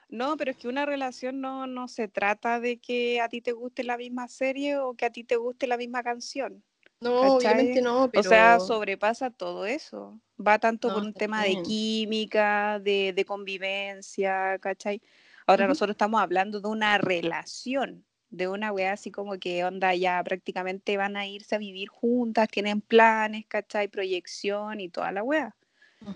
no, 0.10 0.38
pero 0.38 0.52
es 0.52 0.58
que 0.58 0.68
una 0.68 0.86
relación 0.86 1.40
no, 1.40 1.68
no 1.68 1.88
se 1.88 2.08
trata 2.08 2.60
de 2.60 2.78
que 2.78 3.22
a 3.22 3.30
ti 3.30 3.42
te 3.42 3.52
guste 3.52 3.84
la 3.84 3.98
misma 3.98 4.28
serie 4.28 4.78
o 4.78 4.96
que 4.96 5.06
a 5.06 5.12
ti 5.12 5.24
te 5.24 5.36
guste 5.36 5.68
la 5.68 5.78
misma 5.78 6.04
canción. 6.04 6.64
No, 7.00 7.36
obviamente 7.36 7.82
no, 7.82 8.10
O 8.14 8.24
sea, 8.24 8.60
sobrepasa 8.60 9.30
todo 9.30 9.66
eso. 9.66 10.20
Va 10.46 10.60
tanto 10.60 10.92
por 10.92 11.04
un 11.04 11.14
tema 11.14 11.44
de 11.44 11.62
química, 11.62 12.80
de, 12.80 13.24
convivencia, 13.26 14.58
¿cachai? 14.60 15.02
Ahora 15.46 15.68
nosotros 15.68 15.94
estamos 15.94 16.22
hablando 16.22 16.60
de 16.60 16.68
una 16.68 16.98
relación, 16.98 18.06
de 18.30 18.48
una 18.48 18.72
wea 18.72 18.94
así 18.94 19.12
como 19.12 19.40
que 19.40 19.64
onda 19.64 19.96
ya 19.96 20.22
prácticamente 20.24 20.98
van 20.98 21.16
a 21.16 21.26
irse 21.26 21.56
a 21.56 21.60
vivir 21.60 21.88
juntas, 21.88 22.50
tienen 22.50 22.82
planes, 22.82 23.46
¿cachai? 23.48 23.88
Proyección 23.88 24.80
y 24.80 24.90
toda 24.90 25.12
la 25.12 25.24
wea. 25.24 25.56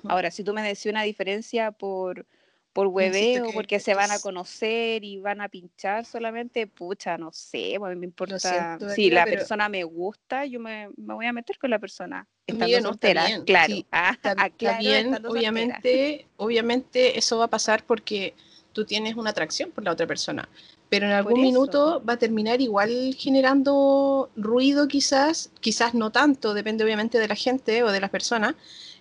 Ahora, 0.06 0.32
si 0.32 0.44
tú 0.44 0.54
me 0.54 0.62
decís 0.62 0.86
una 0.88 1.04
diferencia 1.04 1.72
por, 1.72 2.26
por 2.74 2.88
hueveo, 2.88 3.52
porque 3.54 3.80
se 3.80 3.94
van 3.94 4.12
a 4.12 4.20
conocer 4.20 5.04
y 5.04 5.20
van 5.20 5.42
a 5.42 5.48
pinchar 5.48 6.06
solamente, 6.06 6.66
pucha, 6.66 7.18
no 7.20 7.32
sé, 7.32 7.76
pues 7.78 7.96
me 7.96 8.06
importa. 8.06 8.78
si 8.96 9.12
la 9.12 9.26
persona 9.26 9.70
me 9.70 9.84
gusta, 9.84 10.46
yo 10.46 10.60
me, 10.60 10.90
voy 10.98 11.28
a 11.28 11.34
meter 11.34 11.58
con 11.60 11.70
la 11.70 11.80
persona. 11.80 12.28
Estando 12.48 12.82
soltera, 12.82 13.26
claro. 13.46 13.76
Ah, 13.92 14.18
está, 14.24 14.80
bien, 14.80 15.24
obviamente, 15.26 16.28
obviamente 16.36 17.18
eso 17.18 17.38
va 17.38 17.46
a 17.46 17.50
pasar 17.50 17.86
porque 17.86 18.34
tú 18.74 18.84
tienes 18.86 19.16
una 19.16 19.30
atracción 19.30 19.72
por 19.72 19.84
la 19.84 19.92
otra 19.92 20.08
persona 20.08 20.50
pero 20.94 21.08
en 21.08 21.14
algún 21.14 21.42
minuto 21.42 22.04
va 22.08 22.14
a 22.14 22.18
terminar 22.18 22.62
igual 22.62 23.16
generando 23.18 24.30
ruido 24.36 24.88
quizás, 24.88 25.50
quizás 25.60 25.96
no 25.96 26.12
tanto, 26.12 26.54
depende 26.54 26.84
obviamente 26.84 27.18
de 27.18 27.28
la 27.28 27.34
gente 27.34 27.82
o 27.82 27.92
de 27.92 28.00
las 28.00 28.12
personas, 28.12 28.54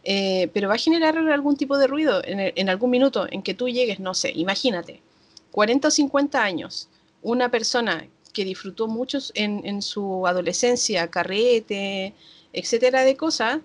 eh, 0.03 0.49
pero 0.55 0.69
va 0.69 0.77
a 0.77 0.79
generar 0.79 1.19
algún 1.19 1.55
tipo 1.55 1.77
de 1.77 1.87
ruido 1.87 2.23
en, 2.25 2.71
algún 2.71 2.89
minuto 2.89 3.27
en 3.31 3.43
que 3.43 3.53
tú 3.53 3.69
llegues, 3.69 4.01
no 4.01 4.15
sé, 4.15 4.33
imagínate, 4.35 5.03
40 5.51 5.89
o 5.89 5.91
50 5.91 6.43
años, 6.43 6.89
una 7.21 7.51
persona 7.51 8.09
que 8.33 8.47
disfrutó 8.47 8.89
mucho 8.89 9.19
en, 9.35 9.61
en 9.67 9.83
su 9.83 10.27
adolescencia, 10.27 11.09
carrete, 11.09 12.15
etcétera, 12.55 13.05
de 13.05 13.19
cosas, 13.19 13.59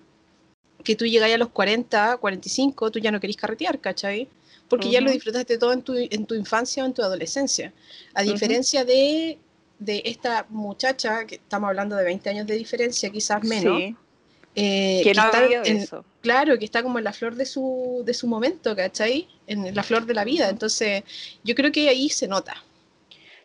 que 0.84 0.96
tú 0.96 1.06
llegas 1.06 1.32
a 1.32 1.38
los 1.38 1.48
40, 1.48 2.18
45, 2.18 2.90
tú 2.90 2.98
ya 2.98 3.10
no 3.10 3.20
querís 3.20 3.38
carretear, 3.38 3.80
¿cachai? 3.80 4.28
Porque 4.68 4.90
ya 4.90 5.00
lo 5.00 5.10
disfrutaste 5.10 5.58
todo 5.58 5.72
en 5.72 5.82
tu, 5.82 5.94
en 5.96 6.26
tu 6.26 6.34
infancia 6.34 6.82
o 6.82 6.86
en 6.86 6.94
tu 6.94 7.02
adolescencia. 7.02 7.72
A 8.14 8.22
diferencia 8.22 8.84
de, 8.84 9.38
de, 9.78 10.02
esta 10.04 10.46
muchacha, 10.50 11.26
que 11.26 11.36
estamos 11.36 11.68
hablando 11.68 11.96
de 11.96 12.04
20 12.04 12.30
años 12.30 12.46
de 12.46 12.56
diferencia, 12.56 13.10
quizás 13.10 13.42
menos. 13.44 13.80
Eh, 14.54 15.00
que, 15.04 15.14
no 15.14 15.24
está 15.24 15.44
eso. 15.62 16.04
Claro, 16.20 16.58
que 16.58 16.64
está 16.64 16.82
como 16.82 16.98
en 16.98 17.04
la 17.04 17.12
flor 17.12 17.36
de 17.36 17.46
su, 17.46 18.02
de 18.04 18.12
su 18.12 18.26
momento, 18.26 18.74
¿cachai? 18.74 19.28
En 19.46 19.74
la 19.74 19.82
flor 19.82 20.04
de 20.04 20.14
la 20.14 20.24
vida. 20.24 20.48
Entonces, 20.48 21.04
yo 21.44 21.54
creo 21.54 21.70
que 21.72 21.88
ahí 21.88 22.08
se 22.08 22.28
nota. 22.28 22.62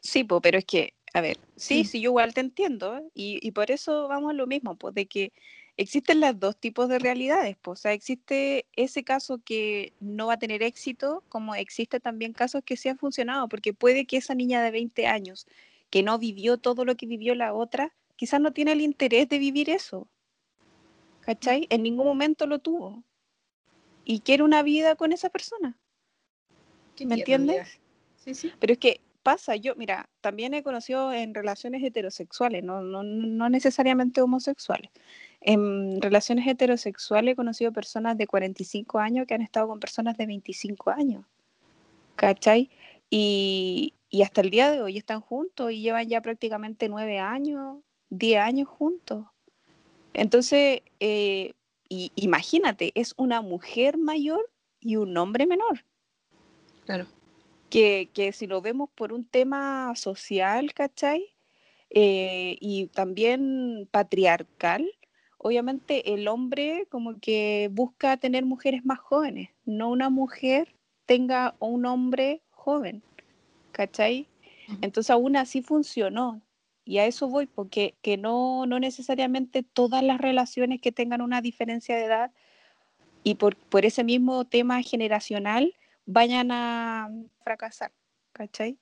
Sí, 0.01 0.25
pero 0.41 0.57
es 0.57 0.65
que, 0.65 0.93
a 1.13 1.21
ver, 1.21 1.37
sí, 1.55 1.83
mm. 1.83 1.85
sí, 1.85 2.01
yo 2.01 2.09
igual 2.09 2.33
te 2.33 2.41
entiendo, 2.41 3.01
y, 3.13 3.39
y 3.41 3.51
por 3.51 3.71
eso 3.71 4.07
vamos 4.07 4.31
a 4.31 4.33
lo 4.33 4.47
mismo, 4.47 4.75
pues 4.75 4.95
de 4.95 5.05
que 5.05 5.31
existen 5.77 6.19
los 6.19 6.39
dos 6.39 6.57
tipos 6.57 6.89
de 6.89 6.99
realidades. 6.99 7.57
Pues, 7.61 7.79
o 7.79 7.81
sea, 7.81 7.93
existe 7.93 8.65
ese 8.75 9.03
caso 9.03 9.39
que 9.43 9.93
no 9.99 10.27
va 10.27 10.33
a 10.33 10.39
tener 10.39 10.63
éxito, 10.63 11.23
como 11.29 11.55
existe 11.55 11.99
también 11.99 12.33
casos 12.33 12.63
que 12.63 12.77
sí 12.77 12.89
han 12.89 12.97
funcionado, 12.97 13.47
porque 13.47 13.73
puede 13.73 14.05
que 14.05 14.17
esa 14.17 14.35
niña 14.35 14.61
de 14.63 14.71
20 14.71 15.07
años 15.07 15.47
que 15.89 16.03
no 16.03 16.17
vivió 16.17 16.57
todo 16.57 16.85
lo 16.85 16.95
que 16.95 17.05
vivió 17.05 17.35
la 17.35 17.53
otra, 17.53 17.93
quizás 18.15 18.41
no 18.41 18.51
tiene 18.51 18.71
el 18.71 18.81
interés 18.81 19.29
de 19.29 19.37
vivir 19.37 19.69
eso. 19.69 20.07
¿Cachai? 21.21 21.67
En 21.69 21.83
ningún 21.83 22.05
momento 22.05 22.47
lo 22.47 22.59
tuvo. 22.59 23.03
Y 24.03 24.19
quiere 24.19 24.43
una 24.43 24.63
vida 24.63 24.95
con 24.95 25.13
esa 25.13 25.29
persona. 25.29 25.77
¿Me 27.05 27.15
entiendes? 27.15 27.79
Sí, 28.17 28.33
sí. 28.33 28.51
Pero 28.59 28.73
es 28.73 28.79
que 28.79 29.01
pasa, 29.23 29.55
yo, 29.55 29.75
mira, 29.75 30.09
también 30.21 30.53
he 30.53 30.63
conocido 30.63 31.13
en 31.13 31.33
relaciones 31.33 31.81
heterosexuales, 31.81 32.63
no, 32.63 32.81
no, 32.81 33.03
no 33.03 33.49
necesariamente 33.49 34.21
homosexuales. 34.21 34.91
En 35.45 36.01
relaciones 36.01 36.47
heterosexuales 36.47 37.33
he 37.33 37.35
conocido 37.35 37.73
personas 37.73 38.17
de 38.17 38.27
45 38.27 38.97
años 38.99 39.27
que 39.27 39.33
han 39.33 39.41
estado 39.41 39.67
con 39.67 39.79
personas 39.79 40.17
de 40.17 40.25
25 40.25 40.89
años. 40.89 41.25
¿Cachai? 42.15 42.69
Y, 43.09 43.93
hasta 44.23 44.41
el 44.41 44.49
día 44.51 44.71
de 44.71 44.81
hoy 44.81 44.97
están 44.97 45.19
juntos 45.19 45.71
y 45.71 45.81
llevan 45.81 46.07
ya 46.07 46.21
prácticamente 46.21 46.87
9 46.87 47.19
años, 47.19 47.79
10 48.09 48.39
años 48.39 48.69
juntos. 48.69 49.25
Entonces, 50.13 50.81
eh, 51.01 51.53
imagínate, 51.89 52.93
es 52.95 53.13
una 53.17 53.41
mujer 53.41 53.97
mayor 53.97 54.49
y 54.79 54.95
un 54.95 55.17
hombre 55.17 55.45
menor. 55.45 55.83
Claro. 56.85 57.05
Que, 57.69 58.31
si 58.33 58.47
lo 58.47 58.61
vemos 58.61 58.89
por 58.95 59.11
un 59.11 59.25
tema 59.25 59.93
social, 59.95 60.73
¿cachai? 60.73 61.35
Eh, 61.89 62.55
y 62.61 62.87
también 62.87 63.89
patriarcal, 63.91 64.89
obviamente 65.43 66.13
el 66.13 66.27
hombre 66.27 66.87
como 66.89 67.19
que 67.19 67.69
busca 67.71 68.17
tener 68.17 68.45
mujeres 68.45 68.85
más 68.85 68.99
jóvenes, 68.99 69.49
no 69.65 69.89
una 69.89 70.09
mujer 70.09 70.73
tenga 71.05 71.55
un 71.59 71.85
hombre 71.85 72.41
joven, 72.49 73.03
¿cachai? 73.71 74.27
Entonces 74.81 75.11
aún 75.11 75.35
así 75.35 75.61
funcionó. 75.61 76.41
Y 76.85 76.97
a 76.97 77.05
eso 77.05 77.27
voy, 77.27 77.45
porque 77.45 77.95
que 78.01 78.17
no, 78.17 78.65
no 78.65 78.79
necesariamente 78.79 79.63
todas 79.63 80.03
las 80.03 80.19
relaciones 80.19 80.81
que 80.81 80.91
tengan 80.91 81.21
una 81.21 81.41
diferencia 81.41 81.95
de 81.95 82.05
edad 82.05 82.31
y 83.23 83.35
por, 83.35 83.55
por 83.55 83.85
ese 83.85 84.03
mismo 84.03 84.45
tema 84.45 84.81
generacional 84.81 85.73
vayan 86.05 86.51
a 86.51 87.09
fracasar, 87.43 87.91
¿cachai? 88.33 88.77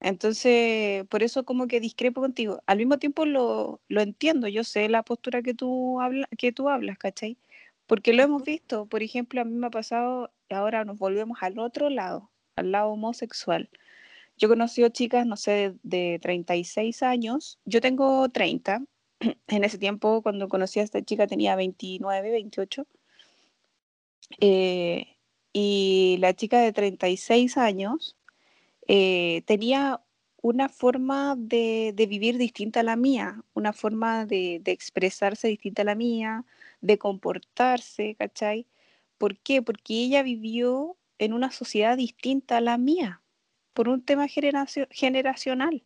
Entonces, 0.00 1.06
por 1.08 1.22
eso 1.22 1.44
como 1.44 1.66
que 1.66 1.80
discrepo 1.80 2.20
contigo. 2.20 2.62
Al 2.66 2.78
mismo 2.78 2.98
tiempo 2.98 3.24
lo, 3.26 3.80
lo 3.88 4.00
entiendo, 4.02 4.48
yo 4.48 4.64
sé 4.64 4.88
la 4.88 5.02
postura 5.02 5.42
que 5.42 5.54
tú, 5.54 6.00
habla, 6.00 6.28
que 6.36 6.52
tú 6.52 6.68
hablas, 6.68 6.98
¿cachai? 6.98 7.38
Porque 7.86 8.12
lo 8.12 8.22
hemos 8.22 8.42
visto, 8.44 8.86
por 8.86 9.02
ejemplo, 9.02 9.40
a 9.40 9.44
mí 9.44 9.54
me 9.54 9.66
ha 9.68 9.70
pasado, 9.70 10.30
ahora 10.50 10.84
nos 10.84 10.98
volvemos 10.98 11.38
al 11.42 11.58
otro 11.58 11.90
lado, 11.90 12.30
al 12.56 12.72
lado 12.72 12.90
homosexual. 12.90 13.70
Yo 14.38 14.48
he 14.48 14.50
conocido 14.50 14.88
chicas, 14.88 15.26
no 15.26 15.36
sé, 15.36 15.74
de, 15.82 16.18
36 16.22 17.02
años, 17.02 17.58
yo 17.64 17.80
tengo 17.80 18.28
30, 18.28 18.82
en 19.48 19.64
ese 19.64 19.78
tiempo 19.78 20.22
cuando 20.22 20.48
conocí 20.48 20.80
a 20.80 20.82
esta 20.82 21.02
chica 21.02 21.26
tenía 21.26 21.56
29, 21.56 22.30
28, 22.30 22.86
eh, 24.40 25.06
y 25.52 26.16
la 26.20 26.34
chica 26.34 26.60
de 26.60 26.72
36 26.72 27.56
años 27.58 28.16
eh, 28.86 29.42
tenía 29.46 30.02
una 30.42 30.68
forma 30.68 31.36
de, 31.38 31.94
vivir 32.08 32.36
distinta 32.36 32.80
a 32.80 32.82
la 32.82 32.96
mía, 32.96 33.42
una 33.54 33.72
forma 33.72 34.26
de, 34.26 34.60
expresarse 34.66 35.48
distinta 35.48 35.82
a 35.82 35.86
la 35.86 35.94
mía, 35.94 36.44
de 36.82 36.98
comportarse, 36.98 38.14
¿cachai? 38.16 38.66
¿Por 39.18 39.38
qué? 39.38 39.62
Porque 39.62 39.94
ella 39.94 40.22
vivió 40.22 40.98
en 41.18 41.32
una 41.32 41.50
sociedad 41.50 41.96
distinta 41.96 42.58
a 42.58 42.60
la 42.60 42.76
mía, 42.76 43.22
por 43.72 43.88
un 43.88 44.02
tema 44.04 44.26
generacional. 44.28 45.82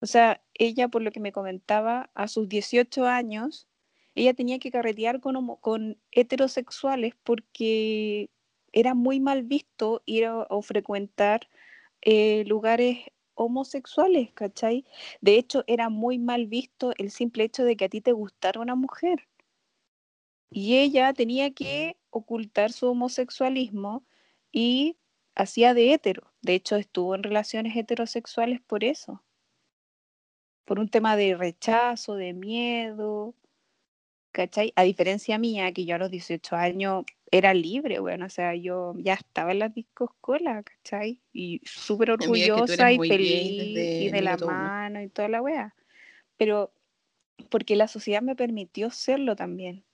O 0.00 0.06
sea, 0.06 0.42
ella, 0.54 0.88
por 0.88 1.02
lo 1.02 1.12
que 1.12 1.20
me 1.20 1.32
comentaba, 1.32 2.10
a 2.14 2.28
sus 2.28 2.48
18 2.48 3.06
años, 3.06 3.68
ella 4.14 4.34
tenía 4.34 4.58
que 4.58 4.70
carretear 4.70 5.20
con, 5.20 5.98
heterosexuales 6.12 7.14
porque 7.22 8.30
era 8.72 8.94
muy 8.94 9.20
mal 9.20 9.42
visto 9.42 10.02
ir 10.06 10.26
o 10.28 10.62
frecuentar 10.62 11.48
eh, 12.02 12.44
lugares 12.46 12.98
homosexuales, 13.34 14.32
¿cachai? 14.32 14.84
De 15.20 15.36
hecho, 15.36 15.64
era 15.66 15.88
muy 15.88 16.18
mal 16.18 16.46
visto 16.46 16.92
el 16.98 17.10
simple 17.10 17.44
hecho 17.44 17.64
de 17.64 17.76
que 17.76 17.86
a 17.86 17.88
ti 17.88 18.00
te 18.00 18.12
gustara 18.12 18.60
una 18.60 18.74
mujer. 18.74 19.28
Y 20.50 20.78
ella 20.78 21.12
tenía 21.14 21.52
que 21.54 21.96
ocultar 22.10 22.72
su 22.72 22.86
homosexualismo 22.88 24.04
y 24.52 24.98
hacía 25.34 25.74
de 25.74 25.94
hetero. 25.94 26.32
De 26.42 26.54
hecho, 26.54 26.76
estuvo 26.76 27.14
en 27.14 27.22
relaciones 27.22 27.76
heterosexuales 27.76 28.60
por 28.60 28.84
eso. 28.84 29.22
Por 30.64 30.78
un 30.78 30.88
tema 30.88 31.16
de 31.16 31.36
rechazo, 31.36 32.14
de 32.14 32.34
miedo, 32.34 33.34
¿cachai? 34.32 34.72
A 34.76 34.82
diferencia 34.82 35.38
mía, 35.38 35.72
que 35.72 35.84
yo 35.84 35.94
a 35.94 35.98
los 35.98 36.10
18 36.10 36.56
años 36.56 37.04
era 37.30 37.54
libre, 37.54 38.00
bueno, 38.00 38.26
o 38.26 38.28
sea, 38.28 38.54
yo 38.54 38.94
ya 38.98 39.14
estaba 39.14 39.52
en 39.52 39.60
las 39.60 39.74
discos 39.74 40.10
cola, 40.20 40.62
¿cachai? 40.62 41.20
Y 41.32 41.60
súper 41.64 42.10
orgullosa 42.10 42.92
y 42.92 42.98
feliz 42.98 43.76
y 43.76 44.10
de 44.10 44.22
la 44.22 44.36
mano 44.36 45.00
y 45.00 45.08
toda 45.08 45.28
la 45.28 45.40
wea. 45.40 45.74
Pero 46.36 46.72
porque 47.48 47.76
la 47.76 47.88
sociedad 47.88 48.22
me 48.22 48.36
permitió 48.36 48.90
serlo 48.90 49.36
también. 49.36 49.84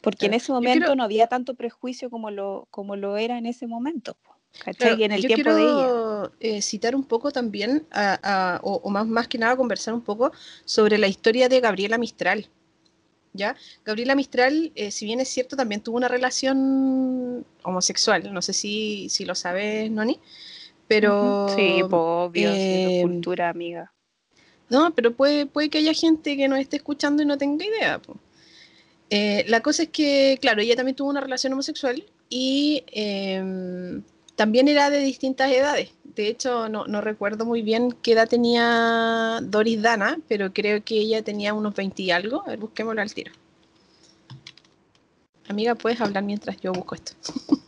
Porque 0.00 0.26
en 0.26 0.34
ese 0.34 0.50
momento 0.52 0.96
no 0.96 1.04
había 1.04 1.26
tanto 1.28 1.54
prejuicio 1.54 2.10
como 2.10 2.30
lo, 2.30 2.66
como 2.70 2.96
lo 2.96 3.16
era 3.16 3.38
en 3.38 3.46
ese 3.46 3.66
momento. 3.66 4.16
¿cachai? 4.64 5.00
y 5.00 5.04
en 5.04 5.12
el 5.12 5.24
tiempo 5.26 5.54
de 5.54 5.62
ella. 5.62 6.30
Eh, 6.40 6.62
citar 6.62 6.94
un 6.94 7.04
poco 7.04 7.30
también, 7.30 7.86
o, 8.62 8.90
más, 8.90 9.06
más 9.06 9.28
que 9.28 9.38
nada 9.38 9.56
conversar 9.56 9.94
un 9.94 10.02
poco 10.02 10.32
sobre 10.64 10.98
la 10.98 11.06
historia 11.06 11.48
de 11.48 11.60
Gabriela 11.60 11.98
Mistral. 11.98 12.48
¿Ya? 13.32 13.56
Gabriela 13.84 14.14
Mistral, 14.14 14.72
eh, 14.74 14.90
si 14.90 15.04
bien 15.04 15.20
es 15.20 15.28
cierto, 15.28 15.56
también 15.56 15.80
tuvo 15.80 15.96
una 15.96 16.08
relación 16.08 17.44
homosexual, 17.62 18.32
no 18.32 18.42
sé 18.42 18.52
si, 18.52 19.08
si 19.08 19.24
lo 19.24 19.34
sabes, 19.34 19.90
Noni, 19.90 20.20
pero... 20.88 21.48
Sí, 21.48 21.78
pues, 21.80 21.92
obvio, 21.92 22.50
eh, 22.52 23.00
cultura 23.02 23.48
amiga. 23.48 23.92
No, 24.68 24.94
pero 24.94 25.14
puede, 25.14 25.46
puede 25.46 25.68
que 25.68 25.78
haya 25.78 25.92
gente 25.92 26.36
que 26.36 26.48
nos 26.48 26.58
esté 26.58 26.76
escuchando 26.76 27.22
y 27.22 27.26
no 27.26 27.36
tenga 27.36 27.64
idea. 27.64 28.00
Eh, 29.10 29.44
la 29.48 29.60
cosa 29.60 29.82
es 29.82 29.90
que, 29.90 30.38
claro, 30.40 30.62
ella 30.62 30.76
también 30.76 30.96
tuvo 30.96 31.10
una 31.10 31.20
relación 31.20 31.52
homosexual 31.52 32.02
y 32.30 32.82
em, 32.86 34.02
también 34.36 34.68
era 34.68 34.90
de 34.90 34.98
distintas 34.98 35.50
edades. 35.50 35.90
de 36.04 36.28
hecho, 36.28 36.68
no, 36.68 36.86
no, 36.86 37.00
recuerdo 37.00 37.44
muy 37.44 37.62
bien 37.62 37.92
qué 38.02 38.12
edad 38.12 38.28
tenía 38.28 39.40
Doris 39.42 39.80
Dana, 39.80 40.18
pero 40.28 40.52
creo 40.52 40.82
que 40.84 40.96
ella 40.98 41.22
tenía 41.22 41.54
unos 41.54 41.74
20 41.74 42.02
y 42.02 42.10
algo. 42.10 42.42
A 42.42 42.50
ver, 42.50 42.58
busquémoslo 42.58 43.00
al 43.00 43.12
tiro. 43.12 43.32
Amiga, 45.48 45.74
puedes 45.74 46.00
hablar 46.00 46.22
mientras 46.22 46.60
yo 46.60 46.72
busco 46.72 46.94
esto. 46.94 47.12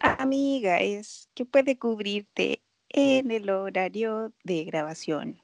Amiga, 0.00 0.80
es 0.80 1.28
que 1.34 1.44
puede 1.44 1.78
cubrirte 1.78 2.62
en 2.88 3.30
el 3.30 3.48
horario 3.50 4.32
de 4.44 4.64
grabación. 4.64 5.40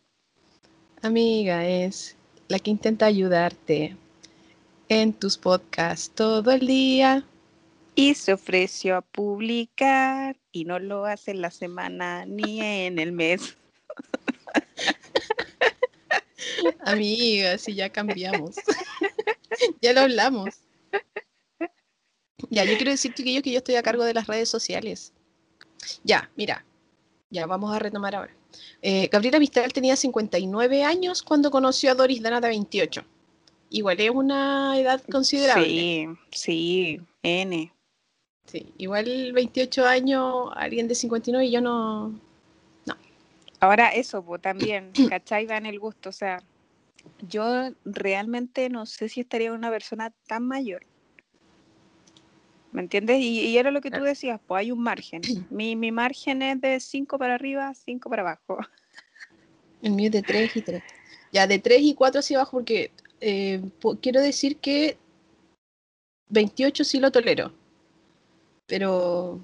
Amiga, 1.02 1.66
es 1.66 2.16
la 2.48 2.58
que 2.58 2.70
intenta 2.70 3.06
ayudarte 3.06 3.96
en 4.88 5.12
tus 5.12 5.38
podcasts 5.38 6.10
todo 6.14 6.50
el 6.50 6.66
día. 6.66 7.24
Y 7.98 8.14
se 8.14 8.32
ofreció 8.32 8.94
a 8.94 9.00
publicar 9.00 10.36
y 10.52 10.64
no 10.66 10.78
lo 10.78 11.04
hace 11.04 11.32
en 11.32 11.40
la 11.40 11.50
semana 11.50 12.24
ni 12.26 12.60
en 12.60 13.00
el 13.00 13.10
mes. 13.10 13.56
Amiga, 16.84 17.58
si 17.58 17.74
ya 17.74 17.90
cambiamos. 17.90 18.54
ya 19.82 19.92
lo 19.94 20.02
hablamos. 20.02 20.60
Ya, 22.50 22.62
yo 22.62 22.76
quiero 22.76 22.92
decir, 22.92 23.14
chiquillos, 23.14 23.42
que 23.42 23.50
yo 23.50 23.58
estoy 23.58 23.74
a 23.74 23.82
cargo 23.82 24.04
de 24.04 24.14
las 24.14 24.28
redes 24.28 24.48
sociales. 24.48 25.12
Ya, 26.04 26.30
mira. 26.36 26.64
Ya, 27.30 27.46
vamos 27.46 27.74
a 27.74 27.80
retomar 27.80 28.14
ahora. 28.14 28.32
Eh, 28.80 29.08
Gabriela 29.10 29.40
Mistral 29.40 29.72
tenía 29.72 29.96
59 29.96 30.84
años 30.84 31.24
cuando 31.24 31.50
conoció 31.50 31.90
a 31.90 31.96
Doris 31.96 32.22
Dana 32.22 32.40
de 32.40 32.46
28. 32.46 33.04
Igual 33.70 34.00
es 34.00 34.10
una 34.10 34.78
edad 34.78 35.02
considerable. 35.10 35.66
Sí, 35.66 36.08
sí, 36.30 37.00
N. 37.24 37.72
Sí, 38.48 38.72
igual 38.78 39.32
28 39.34 39.84
años, 39.84 40.48
alguien 40.56 40.88
de 40.88 40.94
59 40.94 41.46
y 41.46 41.50
yo 41.50 41.60
no. 41.60 42.08
No. 42.86 42.96
Ahora, 43.60 43.88
eso, 43.88 44.22
pues 44.22 44.40
también, 44.40 44.90
¿cachai? 45.10 45.44
Va 45.46 45.58
en 45.58 45.66
el 45.66 45.78
gusto. 45.78 46.08
O 46.08 46.12
sea, 46.12 46.42
yo 47.28 47.70
realmente 47.84 48.70
no 48.70 48.86
sé 48.86 49.10
si 49.10 49.20
estaría 49.20 49.52
una 49.52 49.70
persona 49.70 50.12
tan 50.26 50.46
mayor. 50.46 50.82
¿Me 52.72 52.80
entiendes? 52.80 53.18
Y, 53.20 53.58
era 53.58 53.70
lo 53.70 53.82
que 53.82 53.90
tú 53.90 54.02
decías, 54.02 54.40
pues 54.46 54.60
hay 54.60 54.72
un 54.72 54.82
margen. 54.82 55.20
Mi, 55.50 55.76
mi 55.76 55.92
margen 55.92 56.40
es 56.40 56.58
de 56.60 56.80
5 56.80 57.18
para 57.18 57.34
arriba, 57.34 57.74
5 57.74 58.08
para 58.08 58.22
abajo. 58.22 58.58
El 59.82 59.92
mío 59.92 60.06
es 60.06 60.12
de 60.12 60.22
3 60.22 60.56
y 60.56 60.62
3. 60.62 60.82
Ya, 61.32 61.46
de 61.46 61.58
3 61.58 61.82
y 61.82 61.94
4 61.94 62.20
hacia 62.20 62.38
abajo, 62.38 62.52
porque 62.56 62.92
eh, 63.20 63.60
quiero 64.00 64.22
decir 64.22 64.56
que 64.56 64.96
28 66.30 66.84
sí 66.84 66.98
lo 66.98 67.12
tolero. 67.12 67.52
Pero 68.68 69.40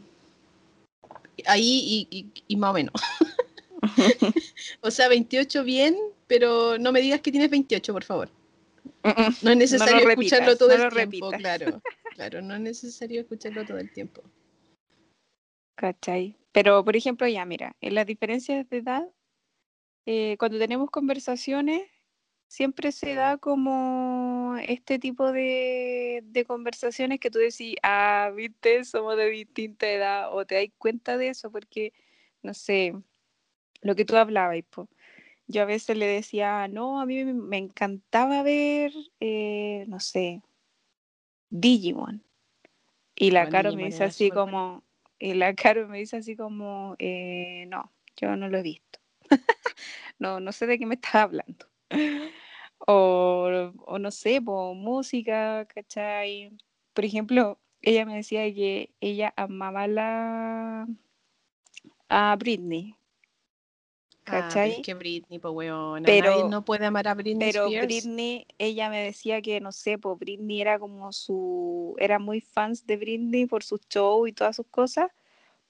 ahí 1.47 2.07
y, 2.11 2.33
y 2.47 2.57
más 2.57 2.71
o 2.71 2.75
menos. 2.75 2.95
o 4.81 4.91
sea, 4.91 5.09
28 5.09 5.65
bien, 5.65 5.97
pero 6.29 6.79
no 6.79 6.93
me 6.93 7.01
digas 7.01 7.21
que 7.21 7.33
tienes 7.33 7.51
28, 7.51 7.93
por 7.93 8.05
favor. 8.05 8.31
No 9.43 9.51
es 9.51 9.57
necesario 9.57 10.09
escucharlo 10.09 10.57
todo 10.57 10.73
el 10.73 11.11
tiempo, 11.11 11.31
claro. 11.31 11.83
Claro, 12.15 12.43
no 12.43 12.55
es 12.55 12.61
necesario 12.61 13.21
escucharlo 13.21 13.65
todo 13.67 13.79
el 13.79 13.93
tiempo. 13.93 14.23
¿Cachai? 15.75 16.37
Pero, 16.53 16.85
por 16.85 16.97
ejemplo, 16.97 17.27
ya, 17.27 17.45
mira, 17.45 17.77
en 17.81 17.95
las 17.95 18.07
diferencias 18.07 18.69
de 18.71 18.79
edad, 18.79 19.09
eh, 20.07 20.37
cuando 20.39 20.59
tenemos 20.59 20.91
conversaciones, 20.91 21.83
siempre 22.49 22.93
se 22.93 23.15
da 23.15 23.39
como 23.39 24.57
este 24.67 24.99
tipo 24.99 25.33
de, 25.33 26.23
de, 26.25 26.45
conversaciones 26.45 27.21
que 27.21 27.31
tú 27.31 27.39
decís, 27.39 27.77
ah, 27.83 28.31
viste, 28.35 28.85
somos 28.85 29.17
de 29.17 29.31
distinta 29.31 29.89
edad, 29.89 30.35
o 30.35 30.45
te 30.47 30.55
das 30.57 30.67
cuenta 30.79 31.17
de 31.17 31.29
eso, 31.29 31.51
porque, 31.51 31.93
no 32.43 32.55
sé, 32.55 32.95
lo 33.83 33.95
que 33.95 34.05
tú 34.05 34.17
hablabas, 34.17 34.59
pues 34.71 34.89
yo 35.47 35.63
a 35.63 35.67
veces 35.67 35.97
le 35.97 36.07
decía, 36.07 36.69
no, 36.69 37.01
a 37.01 37.07
mí 37.07 37.25
me 37.25 37.59
encantaba 37.59 38.43
ver, 38.43 38.93
eh, 39.21 39.85
no 39.89 40.01
sé, 40.01 40.43
Digimon. 41.51 42.25
Y 43.15 43.31
la 43.31 43.49
Caro 43.49 43.73
me 43.75 43.85
dice 43.85 44.05
así 44.05 44.31
como, 44.31 44.83
y 45.19 45.35
la 45.35 45.55
Caro 45.55 45.87
me 45.87 45.99
dice 45.99 46.17
así 46.17 46.35
como, 46.35 46.97
eh, 46.99 47.67
no, 47.69 47.93
yo 48.17 48.37
no 48.37 48.49
lo 48.49 48.59
he 48.59 48.63
visto. 48.63 48.99
no, 50.19 50.41
no 50.41 50.53
sé 50.53 50.67
de 50.67 50.79
qué 50.79 50.87
me 50.87 50.97
estás 50.97 51.15
hablando. 51.17 51.67
O, 52.87 53.73
o, 53.87 53.99
no 53.99 54.11
sé, 54.11 54.41
por 54.41 54.75
música, 54.75 55.67
¿cachai? 55.67 56.57
Por 56.93 57.05
ejemplo, 57.05 57.59
ella 57.83 58.05
me 58.07 58.17
decía 58.17 58.43
que 58.55 58.95
ella 59.01 59.33
amaba 59.37 59.87
la 59.87 60.87
a 62.09 62.37
Britney, 62.37 62.97
Ah, 64.27 64.65
es 64.67 64.81
que 64.81 64.95
Britney, 64.95 65.39
pues 65.39 65.53
weón, 65.53 66.03
pero 66.05 66.49
no 66.49 66.65
puede 66.65 66.87
amar 66.87 67.07
a 67.09 67.15
Britney 67.15 67.53
Pero 67.53 67.69
Britney, 67.69 68.47
ella 68.57 68.89
me 68.89 69.03
decía 69.03 69.43
que, 69.43 69.61
no 69.61 69.71
sé, 69.71 69.99
pues 69.99 70.19
Britney 70.19 70.63
era 70.63 70.79
como 70.79 71.13
su, 71.13 71.95
era 71.99 72.19
muy 72.19 72.41
fans 72.41 72.87
de 72.87 72.97
Britney 72.97 73.47
por 73.47 73.63
sus 73.63 73.81
shows 73.89 74.29
y 74.29 74.33
todas 74.33 74.57
sus 74.57 74.67
cosas, 74.67 75.11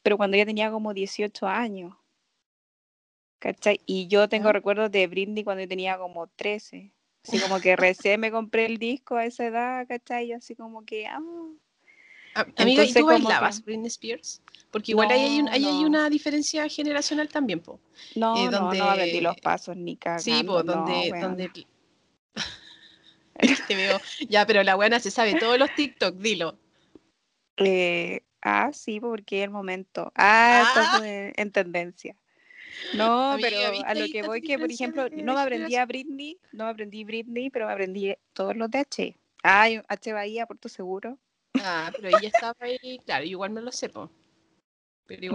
pero 0.03 0.17
cuando 0.17 0.37
ella 0.37 0.47
tenía 0.47 0.71
como 0.71 0.95
18 0.95 1.49
años, 1.49 1.97
¿cachai? 3.39 3.81
Y 3.87 4.09
yo 4.09 4.29
tengo 4.29 4.53
recuerdos 4.53 4.91
de 4.91 5.07
Britney 5.07 5.45
cuando 5.45 5.63
yo 5.63 5.69
tenía 5.69 5.99
como 5.99 6.27
13, 6.29 6.93
así 7.27 7.41
como 7.41 7.61
que 7.61 7.77
recién 7.77 8.21
me 8.21 8.31
compré 8.31 8.67
el 8.67 8.79
disco 8.79 9.17
a 9.17 9.25
esa 9.25 9.47
edad, 9.47 9.87
¿cachai? 9.87 10.33
Así 10.33 10.55
como 10.55 10.85
que, 10.85 11.07
ah. 11.07 11.21
Amiga, 12.57 12.85
¿y 12.85 12.93
tú 12.93 13.07
bailabas 13.07 13.65
Britney 13.65 13.87
Spears? 13.87 14.43
Porque 14.73 14.91
igual 14.91 15.09
ahí, 15.11 15.41
hay, 15.51 15.65
hay, 15.65 15.85
una 15.85 16.11
diferencia 16.11 16.69
generacional 16.69 17.29
también, 17.29 17.61
po. 17.61 17.79
No, 18.17 18.37
eh, 18.37 18.51
donde... 18.51 18.79
no, 18.79 18.85
no 18.85 18.91
aprendí 18.91 19.21
los 19.21 19.37
pasos 19.37 19.77
ni 19.77 19.97
cagando. 19.97 20.23
Sí, 20.23 20.43
po, 20.43 20.63
donde... 20.65 21.13
donde... 21.21 21.51
Te 23.69 23.75
veo. 23.75 24.01
Ya, 24.29 24.47
pero 24.47 24.63
la 24.65 24.75
buena 24.75 24.99
se 25.01 25.11
sabe 25.11 25.35
todos 25.35 25.59
los 25.59 25.73
TikTok, 25.75 26.17
dilo. 26.17 26.59
Eh, 27.57 28.23
ah, 28.43 28.71
sí, 28.73 29.01
porque 29.01 29.39
es 29.39 29.45
el 29.45 29.51
momento. 29.51 30.13
Ah, 30.17 30.65
ah. 30.75 31.01
en 31.05 31.53
tendencia. 31.53 32.17
No, 32.95 33.37
pero 33.41 33.59
a 33.85 33.95
lo 33.95 34.07
que 34.09 34.23
voy 34.23 34.43
que, 34.43 34.59
por 34.59 34.71
ejemplo, 34.71 35.09
no 35.11 35.35
me 35.35 35.41
aprendí 35.41 35.77
a 35.77 35.87
Britney, 35.87 36.39
no 36.53 36.65
me 36.65 36.71
aprendí 36.71 37.05
Britney, 37.05 37.51
pero 37.51 37.67
me 37.67 37.73
aprendí 37.73 38.15
todos 38.33 38.57
los 38.57 38.71
de 38.71 38.79
H. 38.79 39.17
Ah, 39.43 39.69
H 39.89 40.13
Bahía, 40.13 40.47
por 40.47 40.59
tu 40.59 40.69
seguro. 40.69 41.19
Ah, 41.55 41.93
pero 41.95 42.09
ella 42.09 42.29
estaba 42.29 42.55
ahí, 42.61 43.01
claro, 43.05 43.25
igual 43.25 43.51
me 43.51 43.61
lo 43.61 43.73
sepo. 43.73 44.11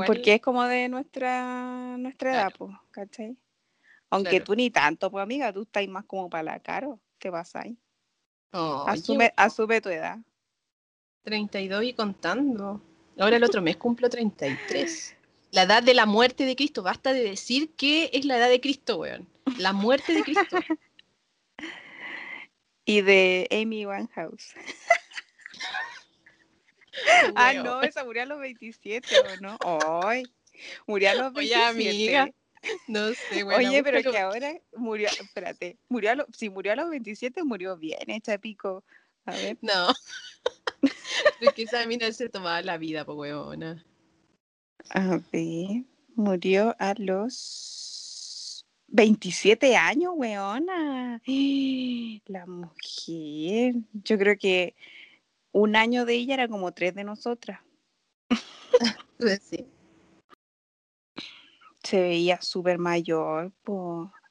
Porque 0.05 0.35
es 0.35 0.41
como 0.41 0.63
de 0.63 0.89
nuestra, 0.89 1.97
nuestra 1.97 2.33
edad, 2.33 2.53
pues, 2.57 2.75
¿cachai? 2.91 3.37
Aunque 4.09 4.41
tú 4.41 4.55
ni 4.55 4.71
tanto, 4.71 5.11
pues 5.11 5.21
amiga, 5.21 5.53
tú 5.53 5.61
estás 5.61 5.87
más 5.87 6.05
como 6.05 6.29
para 6.29 6.43
la 6.43 6.59
caro. 6.59 6.99
¿Qué 7.19 7.31
pasa 7.31 7.61
ahí? 7.61 7.77
asume, 8.51 9.31
asume 9.35 9.81
tu 9.81 9.89
edad. 9.89 10.17
32 11.23 11.83
y 11.83 11.93
contando. 11.93 12.81
Ahora 13.19 13.37
el 13.37 13.43
otro 13.43 13.61
mes 13.61 13.77
cumplo 13.77 14.09
33. 14.09 15.15
La 15.51 15.63
edad 15.63 15.83
de 15.83 15.93
la 15.93 16.05
muerte 16.05 16.45
de 16.45 16.55
Cristo. 16.55 16.83
Basta 16.83 17.13
de 17.13 17.23
decir 17.23 17.75
que 17.75 18.09
es 18.13 18.25
la 18.25 18.37
edad 18.37 18.49
de 18.49 18.61
Cristo, 18.61 18.97
weón. 18.97 19.27
La 19.57 19.73
muerte 19.73 20.13
de 20.13 20.23
Cristo. 20.23 20.57
y 22.85 23.01
de 23.01 23.47
Amy 23.51 23.85
Winehouse. 23.85 24.53
ah, 27.35 27.53
no, 27.53 27.81
esa 27.81 28.03
murió 28.03 28.23
a 28.23 28.25
los 28.25 28.39
27, 28.39 29.07
¿o 29.19 29.41
no? 29.41 29.57
Ay, 30.03 30.23
murió 30.87 31.11
a 31.11 31.13
los 31.13 31.33
27. 31.33 31.59
Oye, 31.59 31.69
amiga. 31.69 32.31
No 32.87 33.13
sé, 33.13 33.43
bueno, 33.43 33.69
Oye, 33.69 33.83
pero 33.83 34.11
que 34.11 34.17
ahora 34.17 34.53
murió, 34.75 35.07
espérate, 35.07 35.77
murió 35.87 36.11
a 36.11 36.15
lo, 36.15 36.27
si 36.35 36.49
murió 36.49 36.73
a 36.73 36.75
los 36.75 36.89
27, 36.89 37.43
murió 37.43 37.77
bien, 37.77 38.09
hecha 38.09 38.37
pico. 38.37 38.83
A 39.25 39.31
ver. 39.31 39.57
No. 39.61 39.87
es 41.41 41.53
que 41.53 41.63
esa 41.63 41.85
mina 41.85 42.11
se 42.11 42.27
tomaba 42.27 42.61
la 42.61 42.77
vida, 42.77 43.03
huevona. 43.03 43.85
A 44.91 45.19
ver, 45.31 45.83
murió 46.15 46.75
a 46.79 46.95
los 46.97 48.65
27 48.87 49.75
años, 49.75 50.13
weona. 50.15 51.21
La 52.25 52.45
mujer. 52.47 53.75
Yo 53.93 54.17
creo 54.17 54.37
que 54.37 54.75
un 55.51 55.75
año 55.75 56.05
de 56.05 56.15
ella 56.15 56.33
era 56.33 56.47
como 56.47 56.71
tres 56.71 56.95
de 56.95 57.03
nosotras. 57.03 57.59
pues 59.19 59.41
sí. 59.43 59.67
Se 61.83 62.01
veía 62.01 62.41
súper 62.41 62.79
mayor. 62.79 63.51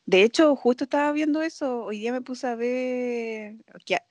De 0.06 0.22
hecho, 0.22 0.56
justo 0.56 0.84
estaba 0.84 1.12
viendo 1.12 1.42
eso. 1.42 1.84
Hoy 1.84 2.00
día 2.00 2.12
me 2.12 2.20
puse 2.20 2.48
a 2.48 2.56
ver. 2.56 3.56
Ya, 3.86 4.04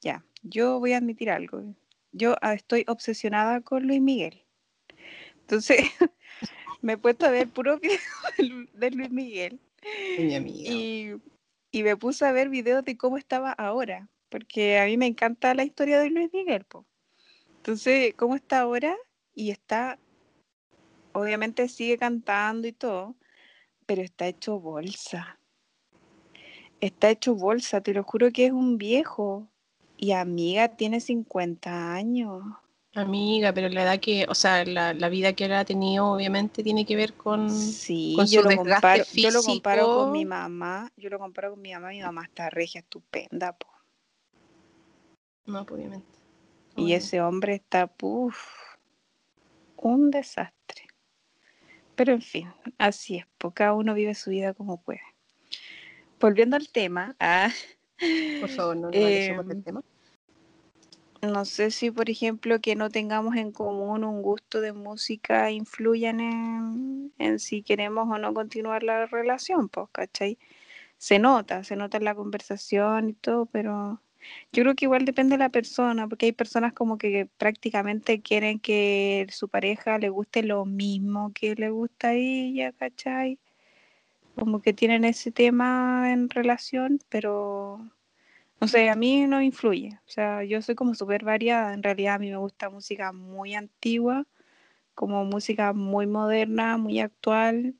ya. 0.00 0.24
Yo 0.42 0.80
voy 0.80 0.92
a 0.92 0.98
admitir 0.98 1.30
algo. 1.30 1.62
Yo 2.12 2.36
ah, 2.42 2.54
estoy 2.54 2.84
obsesionada 2.88 3.60
con 3.60 3.86
Luis 3.86 4.00
Miguel. 4.00 4.43
Entonces, 5.44 5.78
me 6.82 6.94
he 6.94 6.96
puesto 6.98 7.26
a 7.26 7.30
ver 7.30 7.48
puro 7.48 7.78
videos 7.78 8.00
de 8.74 8.90
Luis 8.90 9.10
Miguel. 9.10 9.60
Mi. 10.18 10.66
Y, 10.66 11.14
y 11.70 11.82
me 11.82 11.96
puse 11.96 12.24
a 12.24 12.32
ver 12.32 12.48
videos 12.48 12.84
de 12.84 12.96
cómo 12.96 13.18
estaba 13.18 13.52
ahora 13.52 14.08
porque 14.34 14.80
a 14.80 14.86
mí 14.86 14.96
me 14.96 15.06
encanta 15.06 15.54
la 15.54 15.62
historia 15.62 16.00
de 16.00 16.10
Luis 16.10 16.28
Miguel. 16.32 16.64
Po. 16.64 16.84
Entonces, 17.58 18.14
¿cómo 18.16 18.34
está 18.34 18.62
ahora? 18.62 18.96
Y 19.32 19.52
está 19.52 19.96
obviamente 21.12 21.68
sigue 21.68 21.96
cantando 21.96 22.66
y 22.66 22.72
todo, 22.72 23.14
pero 23.86 24.02
está 24.02 24.26
hecho 24.26 24.58
bolsa. 24.58 25.38
Está 26.80 27.10
hecho 27.10 27.36
bolsa, 27.36 27.80
te 27.80 27.94
lo 27.94 28.02
juro 28.02 28.32
que 28.32 28.46
es 28.46 28.52
un 28.52 28.76
viejo. 28.76 29.48
Y 29.96 30.10
amiga, 30.10 30.66
tiene 30.76 31.00
50 31.00 31.94
años. 31.94 32.42
Amiga, 32.94 33.52
pero 33.52 33.68
la 33.68 33.82
edad 33.82 33.98
que, 33.98 34.24
o 34.28 34.36
sea, 34.36 34.64
la, 34.64 34.92
vida 35.08 35.32
que 35.32 35.46
él 35.46 35.52
ha 35.52 35.64
tenido 35.64 36.06
obviamente 36.06 36.62
tiene 36.62 36.86
que 36.86 36.94
ver 36.94 37.14
con, 37.14 37.50
sí, 37.50 38.16
yo 38.28 38.42
lo 38.42 38.54
comparo, 38.56 39.04
Yo 39.12 39.30
lo 39.32 39.42
comparo 39.42 39.86
con 39.86 40.12
mi 40.12 40.24
mamá, 40.24 40.92
yo 40.96 41.10
lo 41.10 41.18
comparo 41.18 41.50
con 41.50 41.60
mi 41.60 41.72
mamá, 41.72 41.88
mi 41.88 42.02
mamá 42.02 42.22
está 42.24 42.50
regia, 42.50 42.80
estupenda, 42.80 43.52
po. 43.52 43.66
No, 45.46 45.66
pues, 45.66 45.78
obviamente. 45.78 46.06
Y 46.76 46.92
ese 46.92 47.20
hombre 47.20 47.56
está, 47.56 47.88
puff, 47.88 48.36
un 49.76 50.12
desastre. 50.12 50.86
Pero 51.96 52.12
en 52.12 52.22
fin, 52.22 52.52
así 52.78 53.16
es, 53.16 53.26
porque 53.38 53.56
cada 53.56 53.74
uno 53.74 53.94
vive 53.94 54.14
su 54.14 54.30
vida 54.30 54.54
como 54.54 54.80
puede. 54.80 55.02
Volviendo 56.20 56.56
al 56.56 56.68
tema, 56.68 57.16
ah, 57.18 57.50
por 58.40 58.48
favor, 58.50 58.76
no, 58.76 58.82
no 58.90 58.92
eh, 58.92 59.36
tema. 59.64 59.82
No 61.24 61.44
sé 61.44 61.70
si, 61.70 61.90
por 61.90 62.10
ejemplo, 62.10 62.60
que 62.60 62.76
no 62.76 62.90
tengamos 62.90 63.36
en 63.36 63.52
común 63.52 64.04
un 64.04 64.22
gusto 64.22 64.60
de 64.60 64.72
música 64.72 65.50
influyan 65.50 66.20
en, 66.20 67.12
en 67.18 67.38
si 67.38 67.62
queremos 67.62 68.08
o 68.10 68.18
no 68.18 68.34
continuar 68.34 68.82
la 68.82 69.06
relación, 69.06 69.68
pues, 69.68 69.88
¿cachai? 69.92 70.38
Se 70.98 71.18
nota, 71.18 71.64
se 71.64 71.76
nota 71.76 71.98
en 71.98 72.04
la 72.04 72.14
conversación 72.14 73.10
y 73.10 73.14
todo, 73.14 73.46
pero 73.46 74.00
yo 74.52 74.62
creo 74.62 74.74
que 74.74 74.86
igual 74.86 75.04
depende 75.04 75.34
de 75.34 75.38
la 75.38 75.50
persona, 75.50 76.08
porque 76.08 76.26
hay 76.26 76.32
personas 76.32 76.72
como 76.72 76.98
que 76.98 77.26
prácticamente 77.38 78.22
quieren 78.22 78.60
que 78.60 79.26
su 79.30 79.48
pareja 79.48 79.98
le 79.98 80.08
guste 80.10 80.42
lo 80.42 80.64
mismo 80.64 81.32
que 81.34 81.54
le 81.54 81.70
gusta 81.70 82.08
a 82.08 82.14
ella, 82.14 82.72
¿cachai? 82.72 83.38
Como 84.36 84.60
que 84.62 84.72
tienen 84.72 85.04
ese 85.04 85.30
tema 85.32 86.12
en 86.12 86.30
relación, 86.30 87.00
pero 87.08 87.80
no 88.64 88.68
sé, 88.68 88.88
a 88.88 88.96
mí 88.96 89.26
no 89.26 89.42
influye. 89.42 89.90
O 90.06 90.10
sea, 90.10 90.42
yo 90.42 90.62
soy 90.62 90.74
como 90.74 90.94
súper 90.94 91.22
variada. 91.22 91.74
En 91.74 91.82
realidad 91.82 92.14
a 92.14 92.18
mí 92.18 92.30
me 92.30 92.38
gusta 92.38 92.70
música 92.70 93.12
muy 93.12 93.54
antigua, 93.54 94.26
como 94.94 95.22
música 95.26 95.74
muy 95.74 96.06
moderna, 96.06 96.78
muy 96.78 96.98
actual. 96.98 97.74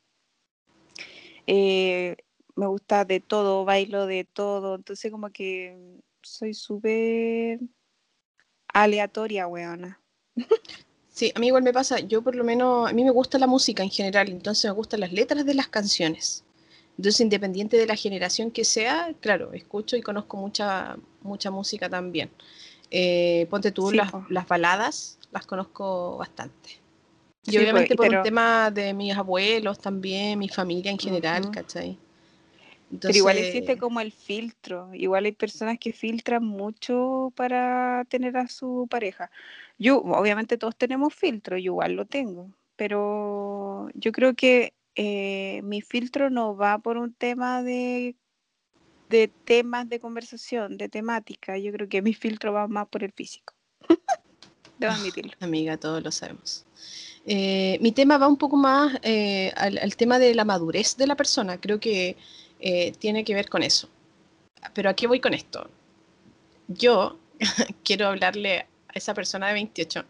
Eh, 1.46 2.16
me 2.54 2.66
gusta 2.66 3.06
de 3.06 3.20
todo, 3.20 3.64
bailo 3.64 4.06
de 4.06 4.24
todo. 4.24 4.74
Entonces 4.74 5.10
como 5.10 5.30
que 5.30 5.74
soy 6.22 6.52
súper 6.52 7.60
aleatoria, 8.68 9.46
weona. 9.46 10.02
Sí, 11.08 11.32
a 11.34 11.40
mí 11.40 11.46
igual 11.46 11.62
me 11.62 11.72
pasa, 11.72 12.00
yo 12.00 12.20
por 12.20 12.34
lo 12.34 12.44
menos, 12.44 12.90
a 12.90 12.92
mí 12.92 13.04
me 13.04 13.10
gusta 13.10 13.38
la 13.38 13.46
música 13.46 13.82
en 13.82 13.90
general, 13.90 14.28
entonces 14.28 14.64
me 14.64 14.72
gustan 14.72 15.00
las 15.00 15.12
letras 15.12 15.46
de 15.46 15.54
las 15.54 15.68
canciones. 15.68 16.44
Entonces, 16.96 17.20
independiente 17.20 17.76
de 17.76 17.86
la 17.86 17.96
generación 17.96 18.50
que 18.50 18.64
sea, 18.64 19.12
claro, 19.20 19.52
escucho 19.52 19.96
y 19.96 20.02
conozco 20.02 20.36
mucha, 20.36 20.96
mucha 21.22 21.50
música 21.50 21.88
también. 21.88 22.30
Eh, 22.90 23.46
ponte 23.50 23.72
tú 23.72 23.90
las, 23.90 24.12
las, 24.28 24.46
baladas, 24.46 25.18
las 25.32 25.46
conozco 25.46 26.16
bastante. 26.18 26.78
Y 27.46 27.58
obviamente 27.58 27.96
por 27.96 28.06
el 28.06 28.22
tema 28.22 28.70
de 28.70 28.94
mis 28.94 29.14
abuelos 29.16 29.78
también, 29.78 30.38
mi 30.38 30.48
familia 30.48 30.92
en 30.92 30.98
general, 30.98 31.50
¿cachai? 31.50 31.98
pero 33.00 33.16
igual 33.16 33.38
existe 33.38 33.76
como 33.76 34.00
el 34.00 34.12
filtro. 34.12 34.94
Igual 34.94 35.24
hay 35.24 35.32
personas 35.32 35.78
que 35.78 35.92
filtran 35.92 36.44
mucho 36.44 37.32
para 37.34 38.04
tener 38.08 38.36
a 38.36 38.48
su 38.48 38.86
pareja. 38.88 39.30
Yo, 39.78 39.98
obviamente 39.98 40.58
todos 40.58 40.76
tenemos 40.76 41.14
filtro, 41.14 41.56
yo 41.56 41.72
igual 41.72 41.94
lo 41.94 42.06
tengo. 42.06 42.50
Pero 42.76 43.88
yo 43.94 44.12
creo 44.12 44.34
que 44.34 44.73
eh, 44.96 45.60
mi 45.64 45.80
filtro 45.80 46.30
no 46.30 46.56
va 46.56 46.78
por 46.78 46.96
un 46.96 47.14
tema 47.14 47.62
de, 47.62 48.16
de 49.08 49.28
temas 49.28 49.88
de 49.88 50.00
conversación, 50.00 50.76
de 50.76 50.88
temática. 50.88 51.58
Yo 51.58 51.72
creo 51.72 51.88
que 51.88 52.02
mi 52.02 52.14
filtro 52.14 52.52
va 52.52 52.68
más 52.68 52.88
por 52.88 53.04
el 53.04 53.12
físico. 53.12 53.54
Debo 54.78 54.92
admitirlo. 54.92 55.32
Amiga, 55.40 55.76
todos 55.76 56.02
lo 56.02 56.10
sabemos. 56.10 56.64
Eh, 57.26 57.78
mi 57.80 57.92
tema 57.92 58.18
va 58.18 58.28
un 58.28 58.36
poco 58.36 58.56
más 58.56 58.98
eh, 59.02 59.52
al, 59.56 59.96
tema 59.96 60.18
de 60.18 60.34
la 60.34 60.44
madurez 60.44 60.96
de 60.96 61.06
la 61.06 61.16
persona. 61.16 61.60
Creo 61.60 61.80
que 61.80 62.16
tiene 62.98 63.24
que 63.24 63.34
ver 63.34 63.50
con 63.50 63.62
eso. 63.62 63.90
Pero 64.72 64.88
¿a 64.88 64.94
qué 64.94 65.06
voy 65.06 65.20
con 65.20 65.34
esto? 65.34 65.68
Yo 66.66 67.18
quiero 67.84 68.08
hablarle 68.08 68.60
a 68.88 68.92
esa 68.94 69.12
persona 69.12 69.48
de 69.48 69.54
28 69.54 70.04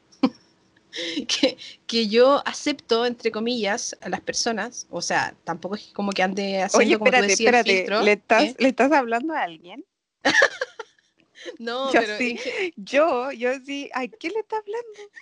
que, 1.87 2.09
yo 2.09 2.43
acepto, 2.47 3.07
entre 3.07 3.31
comillas, 3.31 3.97
a 4.01 4.09
las 4.09 4.21
personas, 4.21 4.87
o 4.91 5.03
sea, 5.03 5.35
tampoco 5.45 5.75
es 5.75 5.87
como 5.93 6.13
que 6.13 6.23
ande 6.23 6.63
haciendo 6.63 6.99
como 6.99 7.11
tú 7.11 7.17
espérate, 7.25 7.87
¿le 8.03 8.13
estás, 8.13 8.45
¿eh? 8.45 8.57
¿le 8.59 8.69
estás 8.69 8.93
hablando 8.93 9.35
a 9.35 9.43
alguien? 9.43 9.85
no, 11.59 11.91
pero... 11.93 12.19
Sí, 12.19 12.39
yo, 12.77 13.33
yo 13.33 13.53
sí, 13.65 13.91
¿a 13.93 14.07
qué 14.07 14.31
le 14.31 14.41
está 14.41 14.59
hablando? 14.59 14.99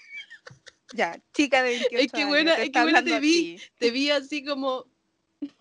Ya, 0.95 1.19
chica 1.33 1.63
de 1.63 1.71
28 1.71 2.05
es 2.05 2.13
que 2.13 2.27
buena, 2.27 2.55
Es 2.57 2.69
que 2.69 2.83
buena 2.83 3.03
te 3.03 3.19
vi, 3.19 3.59
te 3.79 3.91
vi 3.91 4.11
así 4.11 4.45
como... 4.45 4.85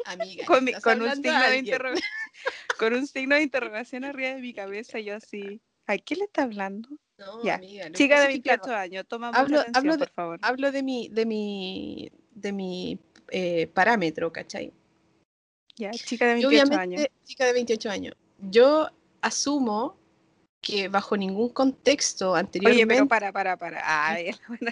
Amiga, 0.04 0.46
con, 0.46 0.70
con 0.84 1.02
un 1.02 1.16
signo 1.16 1.50
de 1.50 1.58
interrogación 1.58 2.10
con 2.78 2.94
un 2.94 3.08
signo 3.08 3.36
de 3.36 3.44
interrogación 3.44 4.04
arriba 4.04 4.30
de 4.30 4.42
mi 4.42 4.54
cabeza, 4.54 5.00
yo 5.00 5.16
así, 5.16 5.62
¿a 5.86 5.98
qué 5.98 6.16
le 6.16 6.26
está 6.26 6.44
hablando? 6.44 6.90
No, 7.22 7.44
ya. 7.44 7.56
amiga. 7.56 7.92
Chica 7.92 8.20
de 8.22 8.28
28 8.28 8.76
años, 8.76 9.06
toma 9.08 9.30
hablo, 9.30 9.60
atención, 9.60 9.76
hablo 9.76 9.92
de, 9.94 9.98
por 10.00 10.10
favor. 10.10 10.40
Hablo 10.42 10.72
de 10.72 10.84
mi, 10.84 11.08
de 11.10 11.26
mi, 11.26 12.12
de 12.32 12.52
mi 12.52 13.00
eh, 13.30 13.68
parámetro, 13.68 14.32
¿cachai? 14.32 14.74
Ya, 15.76 15.92
chica 15.92 16.26
de 16.28 16.34
28 16.36 16.74
años. 16.74 17.08
Chica 17.24 17.46
de 17.46 17.54
28 17.54 17.90
años. 17.90 18.16
Yo 18.40 18.90
asumo 19.22 19.98
que 20.62 20.88
bajo 20.88 21.16
ningún 21.16 21.50
contexto 21.50 22.36
anteriormente... 22.36 22.84
Oye, 22.84 22.98
pero 22.98 23.08
para, 23.08 23.32
para, 23.32 23.58
para. 23.58 23.82
Ay, 23.84 24.32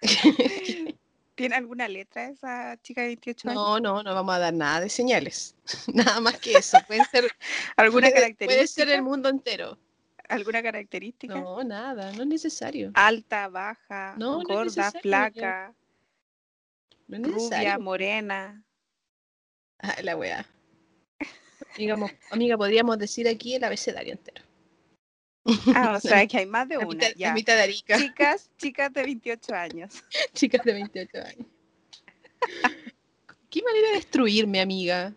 ¿Tiene 1.34 1.56
alguna 1.56 1.88
letra 1.88 2.28
esa 2.28 2.80
chica 2.80 3.00
de 3.00 3.08
28 3.08 3.48
años? 3.48 3.60
No, 3.60 3.80
no, 3.80 4.02
no 4.02 4.14
vamos 4.14 4.34
a 4.34 4.38
dar 4.38 4.54
nada 4.54 4.80
de 4.80 4.88
señales. 4.88 5.56
nada 5.92 6.20
más 6.20 6.38
que 6.38 6.52
eso. 6.52 6.78
Puede 6.86 7.04
ser 7.06 7.28
alguna 7.76 8.10
característica. 8.10 8.46
Puede 8.46 8.66
ser 8.68 8.88
el 8.90 9.02
mundo 9.02 9.28
entero. 9.28 9.78
¿Alguna 10.28 10.62
característica? 10.62 11.34
No, 11.34 11.62
nada, 11.62 12.12
no 12.12 12.22
es 12.22 12.28
necesario. 12.28 12.90
Alta, 12.94 13.48
baja, 13.48 14.14
gorda, 14.18 14.90
flaca, 14.92 15.74
rubia, 17.08 17.78
morena. 17.78 18.64
Ah, 19.78 19.96
la 20.02 20.16
weá. 20.16 20.46
Digamos, 21.76 22.10
amiga, 22.30 22.56
podríamos 22.56 22.98
decir 22.98 23.28
aquí 23.28 23.54
el 23.54 23.64
abecedario 23.64 24.12
entero. 24.12 24.44
Ah, 25.74 25.94
o 25.96 26.00
sea, 26.00 26.26
que 26.26 26.38
hay 26.38 26.46
más 26.46 26.68
de 26.68 26.78
una. 26.78 27.12
ya. 27.14 27.34
mitad 27.34 27.54
de 27.56 27.62
Arica. 27.62 27.98
Chicas, 27.98 28.50
chicas 28.56 28.92
de 28.92 29.02
28 29.02 29.54
años. 29.54 30.02
chicas 30.32 30.64
de 30.64 30.72
28 30.72 31.18
años. 31.18 31.46
Qué 33.50 33.62
manera 33.62 33.88
de 33.88 33.94
destruirme, 33.94 34.60
amiga. 34.60 35.12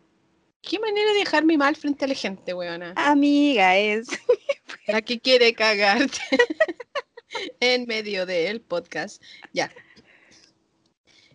Qué 0.68 0.80
manera 0.80 1.14
de 1.14 1.20
dejarme 1.20 1.58
mal 1.58 1.78
frente 1.78 2.04
a 2.04 2.10
la 2.10 2.14
gente, 2.14 2.54
weona. 2.54 2.92
Amiga, 2.98 3.78
es. 3.78 4.08
La 4.88 5.02
que 5.02 5.18
quiere 5.18 5.54
cagarte 5.54 6.20
en 7.62 7.86
medio 7.86 8.26
del 8.26 8.60
podcast. 8.60 9.24
Ya. 9.54 9.72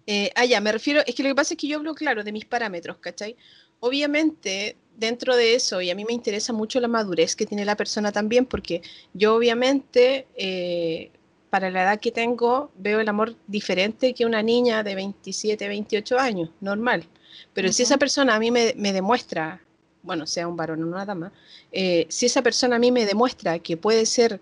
Eh, 0.07 0.31
ah, 0.35 0.45
ya, 0.45 0.61
me 0.61 0.71
refiero, 0.71 1.01
es 1.07 1.15
que 1.15 1.23
lo 1.23 1.31
que 1.31 1.35
pasa 1.35 1.55
es 1.55 1.59
que 1.59 1.67
yo 1.67 1.79
hablo, 1.79 1.95
claro, 1.95 2.25
de 2.25 2.33
mis 2.33 2.45
parámetros, 2.45 2.99
¿cachai? 2.99 3.37
Obviamente, 3.81 4.77
dentro 4.97 5.35
de 5.35 5.55
eso, 5.55 5.81
y 5.81 5.91
a 5.91 5.95
mí 5.95 6.05
me 6.05 6.13
interesa 6.13 6.53
mucho 6.53 6.79
la 6.79 6.89
madurez 6.89 7.35
que 7.35 7.47
tiene 7.47 7.65
la 7.65 7.77
persona 7.77 8.13
también, 8.13 8.45
porque 8.45 8.83
yo 9.15 9.37
obviamente, 9.37 10.27
eh, 10.35 11.11
para 11.53 11.71
la 11.71 11.83
edad 11.83 12.01
que 12.01 12.11
tengo, 12.11 12.71
veo 12.79 13.01
el 13.01 13.09
amor 13.11 13.37
diferente 13.47 14.15
que 14.15 14.25
una 14.25 14.43
niña 14.43 14.83
de 14.83 14.95
27, 14.95 15.69
28 15.69 16.19
años, 16.19 16.49
normal. 16.63 17.05
Pero 17.53 17.71
si 17.71 17.83
esa 17.83 17.99
persona 17.99 18.35
a 18.35 18.39
mí 18.39 18.51
me, 18.51 18.73
me, 18.79 18.95
demuestra, 18.95 19.61
bueno, 20.03 20.27
sea 20.27 20.49
un 20.49 20.57
varón 20.57 20.83
o 20.83 20.87
una 20.87 21.05
dama, 21.05 21.31
eh, 21.71 22.07
si 22.09 22.25
esa 22.25 22.41
persona 22.41 22.77
a 22.77 22.79
mí 22.79 22.91
me 22.91 23.05
demuestra 23.05 23.59
que 23.59 23.77
puede 23.77 24.07
ser 24.07 24.41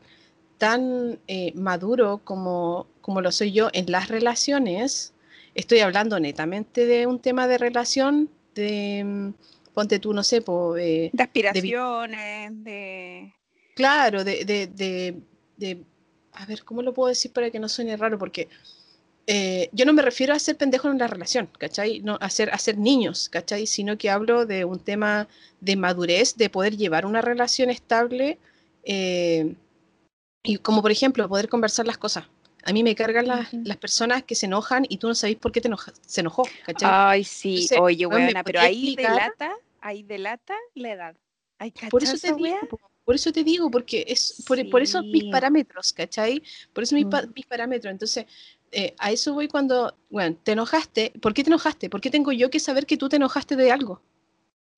tan 0.56 1.18
eh, 1.26 1.52
maduro 1.56 2.20
como, 2.22 2.86
como 3.00 3.20
lo 3.20 3.32
soy 3.32 3.50
yo 3.50 3.70
en 3.72 3.90
las 3.90 4.06
relaciones, 4.06 5.12
estoy 5.56 5.80
hablando 5.80 6.20
netamente 6.20 6.86
de 6.86 7.08
un 7.08 7.18
tema 7.18 7.48
de 7.48 7.58
relación, 7.58 8.30
de, 8.54 9.02
mm, 9.04 9.30
ponte 9.74 9.98
tú, 9.98 10.14
no 10.14 10.22
sé, 10.22 10.44
de 10.44 11.10
aspiraciones, 11.18 12.52
de, 12.62 13.34
Claro, 13.74 14.22
de, 14.22 14.44
de, 14.44 14.68
de, 15.56 15.84
A 16.32 16.46
ver, 16.46 16.64
¿cómo 16.64 16.82
lo 16.82 16.94
puedo 16.94 17.08
decir 17.08 17.32
para 17.32 17.50
que 17.50 17.58
no 17.58 17.68
suene 17.68 17.96
raro? 17.96 18.18
Porque 18.18 18.48
eh, 19.26 19.68
yo 19.72 19.84
no 19.84 19.92
me 19.92 20.02
refiero 20.02 20.34
a 20.34 20.38
ser 20.38 20.56
pendejo 20.56 20.88
en 20.88 20.98
la 20.98 21.06
relación, 21.06 21.48
¿cachai? 21.58 22.00
No, 22.00 22.18
a 22.20 22.30
ser, 22.30 22.50
a 22.50 22.58
ser 22.58 22.78
niños, 22.78 23.28
¿cachai? 23.28 23.66
Sino 23.66 23.96
que 23.96 24.10
hablo 24.10 24.46
de 24.46 24.64
un 24.64 24.78
tema 24.78 25.28
de 25.60 25.76
madurez, 25.76 26.36
de 26.36 26.50
poder 26.50 26.76
llevar 26.76 27.06
una 27.06 27.20
relación 27.20 27.70
estable 27.70 28.38
eh, 28.84 29.54
y 30.42 30.56
como 30.56 30.82
por 30.82 30.90
ejemplo 30.90 31.28
poder 31.28 31.48
conversar 31.48 31.86
las 31.86 31.98
cosas, 31.98 32.24
A 32.64 32.72
mí 32.72 32.82
me 32.82 32.94
cargan 32.94 33.26
las, 33.26 33.76
personas 33.76 34.22
que 34.22 34.34
se 34.34 34.46
enojan 34.46 34.84
y 34.88 34.98
tú 34.98 35.08
no 35.08 35.14
sabes 35.14 35.36
por 35.36 35.52
qué 35.52 35.60
te 35.60 35.68
enoja, 35.68 35.92
se 36.06 36.20
enojó, 36.20 36.42
¿cachai? 36.66 36.90
Ay, 36.92 37.24
sí, 37.24 37.68
oye, 37.78 38.06
buena, 38.06 38.42
pero 38.42 38.60
ahí 38.60 38.96
delata, 38.96 39.54
ahí 39.80 40.02
delata 40.02 40.56
la 40.74 40.92
edad. 40.92 41.16
por 41.90 42.02
eso 42.02 42.18
te 42.18 42.34
digo, 42.34 42.58
por 43.10 43.16
eso 43.16 43.32
te 43.32 43.42
digo, 43.42 43.68
porque 43.72 44.04
es 44.06 44.40
por, 44.46 44.70
por 44.70 44.82
eso 44.82 45.02
mis 45.02 45.24
parámetros, 45.32 45.92
¿cachai? 45.92 46.44
Por 46.72 46.84
eso 46.84 46.94
mis, 46.94 47.06
mm. 47.06 47.32
mis 47.34 47.44
parámetros. 47.44 47.90
Entonces, 47.90 48.24
eh, 48.70 48.94
a 48.98 49.10
eso 49.10 49.34
voy 49.34 49.48
cuando, 49.48 49.96
bueno, 50.10 50.36
te 50.44 50.52
enojaste. 50.52 51.12
¿Por 51.20 51.34
qué 51.34 51.42
te 51.42 51.50
enojaste? 51.50 51.90
¿Por 51.90 52.00
qué 52.00 52.08
tengo 52.08 52.30
yo 52.30 52.50
que 52.50 52.60
saber 52.60 52.86
que 52.86 52.96
tú 52.96 53.08
te 53.08 53.16
enojaste 53.16 53.56
de 53.56 53.72
algo? 53.72 54.00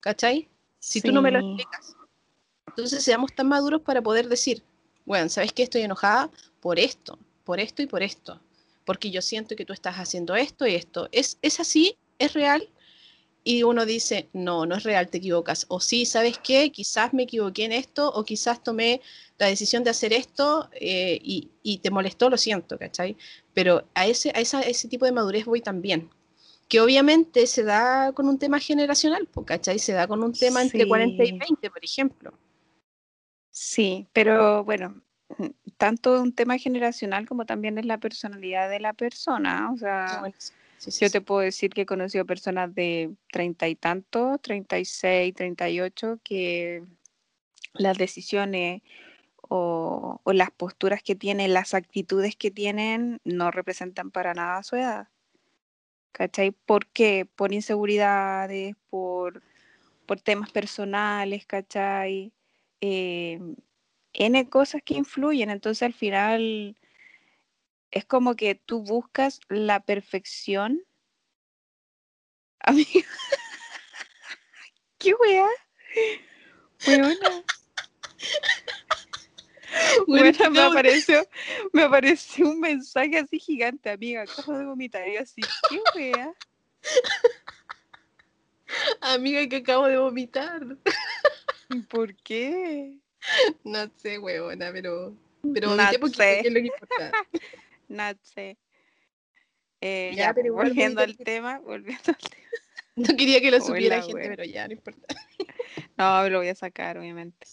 ¿Cachai? 0.01 0.49
Si 0.79 1.03
tú 1.03 1.12
no 1.12 1.21
me 1.21 1.31
lo 1.31 1.40
explicas. 1.40 1.95
Entonces 2.68 3.05
seamos 3.05 3.35
tan 3.35 3.49
maduros 3.49 3.83
para 3.83 4.01
poder 4.01 4.31
decir, 4.31 4.62
bueno, 5.05 5.29
¿sabes 5.29 5.53
qué? 5.53 5.64
Estoy 5.64 5.83
enojada 5.83 6.31
por 6.61 6.79
esto, 6.79 7.18
por 7.45 7.61
esto 7.61 7.83
y 7.83 7.87
por 7.87 8.03
esto. 8.03 8.40
Porque 8.87 9.11
yo 9.11 9.21
siento 9.21 9.57
que 9.57 9.66
tú 9.66 9.75
estás 9.75 9.97
haciendo 9.97 10.37
esto 10.37 10.66
y 10.66 10.75
esto. 10.75 11.11
¿Es, 11.12 11.37
es 11.42 11.61
así? 11.61 11.99
¿Es 12.18 12.33
real? 12.33 12.66
Y 13.44 13.64
uno 13.64 13.85
dice, 13.85 14.28
no, 14.33 14.66
no 14.66 14.76
es 14.76 14.85
real, 14.85 15.09
te 15.09 15.18
equivocas. 15.18 15.66
O 15.68 15.81
sí, 15.81 16.07
¿sabes 16.07 16.38
qué? 16.38 16.70
Quizás 16.70 17.12
me 17.12 17.24
equivoqué 17.24 17.64
en 17.64 17.72
esto 17.72 18.09
o 18.12 18.24
quizás 18.24 18.62
tomé 18.62 19.00
la 19.38 19.46
decisión 19.46 19.83
de 19.83 19.90
hacer 19.90 20.12
esto 20.12 20.68
eh, 20.72 21.18
y, 21.22 21.78
te 21.78 21.90
molestó, 21.90 22.31
lo 22.31 22.37
siento, 22.37 22.78
¿cachai? 22.78 23.16
Pero 23.52 23.85
a 23.94 24.07
ese, 24.07 24.31
a, 24.31 24.40
ese 24.40 24.88
tipo 24.88 25.05
de 25.05 25.12
madurez 25.12 25.44
voy 25.44 25.61
también. 25.61 26.09
Que 26.68 26.81
obviamente 26.81 27.46
se 27.46 27.64
da 27.64 28.12
con 28.12 28.28
un 28.28 28.38
tema 28.38 28.59
generacional, 28.61 29.28
¿cachai? 29.44 29.78
Se 29.78 29.92
da 29.92 30.07
con 30.07 30.22
un 30.22 30.33
tema 30.33 30.62
entre 30.62 30.87
40 30.87 31.24
y 31.24 31.38
20, 31.38 31.70
por 31.70 31.85
ejemplo. 31.85 32.33
Sí, 33.50 34.07
pero 34.12 34.64
bueno, 34.64 35.02
tanto 35.76 36.22
un 36.22 36.33
tema 36.33 36.57
generacional 36.59 37.26
como 37.26 37.44
también 37.44 37.76
es 37.78 37.85
la 37.85 37.98
personalidad 37.98 38.70
de 38.70 38.81
la 38.81 38.92
persona. 38.92 39.70
O 39.72 39.76
sea, 39.76 40.22
yo 40.87 41.11
te 41.11 41.21
puedo 41.21 41.40
decir 41.40 41.71
que 41.71 41.83
he 41.83 41.87
conocido 41.87 42.25
personas 42.25 42.75
de 42.75 43.14
treinta 43.31 43.68
y 43.68 43.77
tantos, 43.77 44.40
treinta 44.42 44.79
y 44.79 44.85
seis, 44.85 45.35
treinta 45.35 45.68
y 45.68 45.81
ocho, 45.81 46.18
que 46.25 46.85
las 47.75 47.99
decisiones 47.99 48.83
o, 49.49 50.21
las 50.27 50.51
posturas 50.51 51.03
que 51.03 51.14
tienen, 51.14 51.53
las 51.53 51.75
actitudes 51.75 52.37
que 52.37 52.51
tienen, 52.51 53.21
no 53.25 53.51
representan 53.51 54.11
para 54.11 54.35
nada 54.35 54.62
su 54.62 54.77
edad. 54.77 55.09
¿Cachai? 56.12 56.51
¿Por 56.53 56.87
qué? 56.87 57.27
Por 57.37 57.53
inseguridades, 57.53 58.75
por, 58.90 59.42
por 60.07 60.21
temas 60.21 60.51
personales, 60.51 61.47
¿cachai? 61.47 62.33
Eh, 62.81 63.40
N 64.14 64.49
cosas 64.49 64.83
que 64.83 64.95
influyen. 64.95 65.51
Entonces 65.51 65.83
al 65.83 65.95
final 65.95 66.77
es 67.92 68.07
como 68.07 68.35
que 68.35 68.55
tú 68.55 68.83
buscas 68.83 69.40
la 69.48 69.85
perfección. 69.85 70.83
Amiga. 72.61 73.07
¿Qué 74.98 75.14
wea? 75.14 75.48
Weona. 76.87 77.44
Bueno, 80.07 80.50
me 80.50 80.61
apareció, 80.61 81.26
me 81.72 81.83
apareció 81.83 82.50
un 82.50 82.61
mensaje 82.61 83.18
así 83.18 83.38
gigante, 83.38 83.88
amiga. 83.88 84.22
Acabo 84.22 84.59
de 84.59 84.66
vomitar 84.66 85.09
y 85.09 85.16
así, 85.16 85.40
¿qué 85.70 85.81
wea? 85.94 86.35
Amiga, 89.00 89.48
que 89.48 89.57
acabo 89.57 89.87
de 89.87 89.96
vomitar. 89.96 90.76
¿Por 91.88 92.14
qué? 92.16 92.98
No 93.64 93.90
sé, 93.96 94.18
huevona, 94.18 94.70
pero. 94.72 95.16
Pero 95.55 95.74
no 95.74 96.09
sé. 96.11 96.40
es 96.40 96.52
lo 96.52 96.61
que 96.61 96.66
importa 96.66 97.12
sé. 98.22 98.59
Eh, 99.81 100.12
ya, 100.14 100.33
pero 100.33 100.55
volviendo 100.55 101.00
al 101.00 101.16
tema, 101.16 101.59
volviendo 101.59 102.02
al 102.07 102.16
tema. 102.16 102.42
No 102.94 103.16
quería 103.16 103.40
que 103.40 103.50
lo 103.50 103.59
supiera 103.59 103.96
la 103.96 104.02
gente, 104.02 104.28
pero 104.28 104.44
ya, 104.44 104.66
no 104.66 104.74
importa. 104.74 105.07
No, 105.96 106.28
lo 106.28 106.38
voy 106.38 106.48
a 106.48 106.55
sacar, 106.55 106.98
obviamente. 106.98 107.46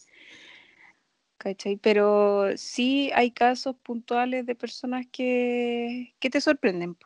¿Cachai? 1.37 1.77
Pero 1.77 2.57
sí 2.57 3.11
hay 3.15 3.31
casos 3.31 3.75
puntuales 3.77 4.45
de 4.45 4.55
personas 4.55 5.05
que, 5.09 6.13
que 6.19 6.29
te 6.29 6.41
sorprenden, 6.41 6.97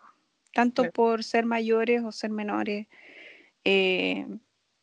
tanto 0.54 0.92
por 0.92 1.24
ser 1.24 1.46
mayores 1.46 2.04
o 2.04 2.12
ser 2.12 2.32
menores. 2.32 2.88
Eh, 3.64 4.26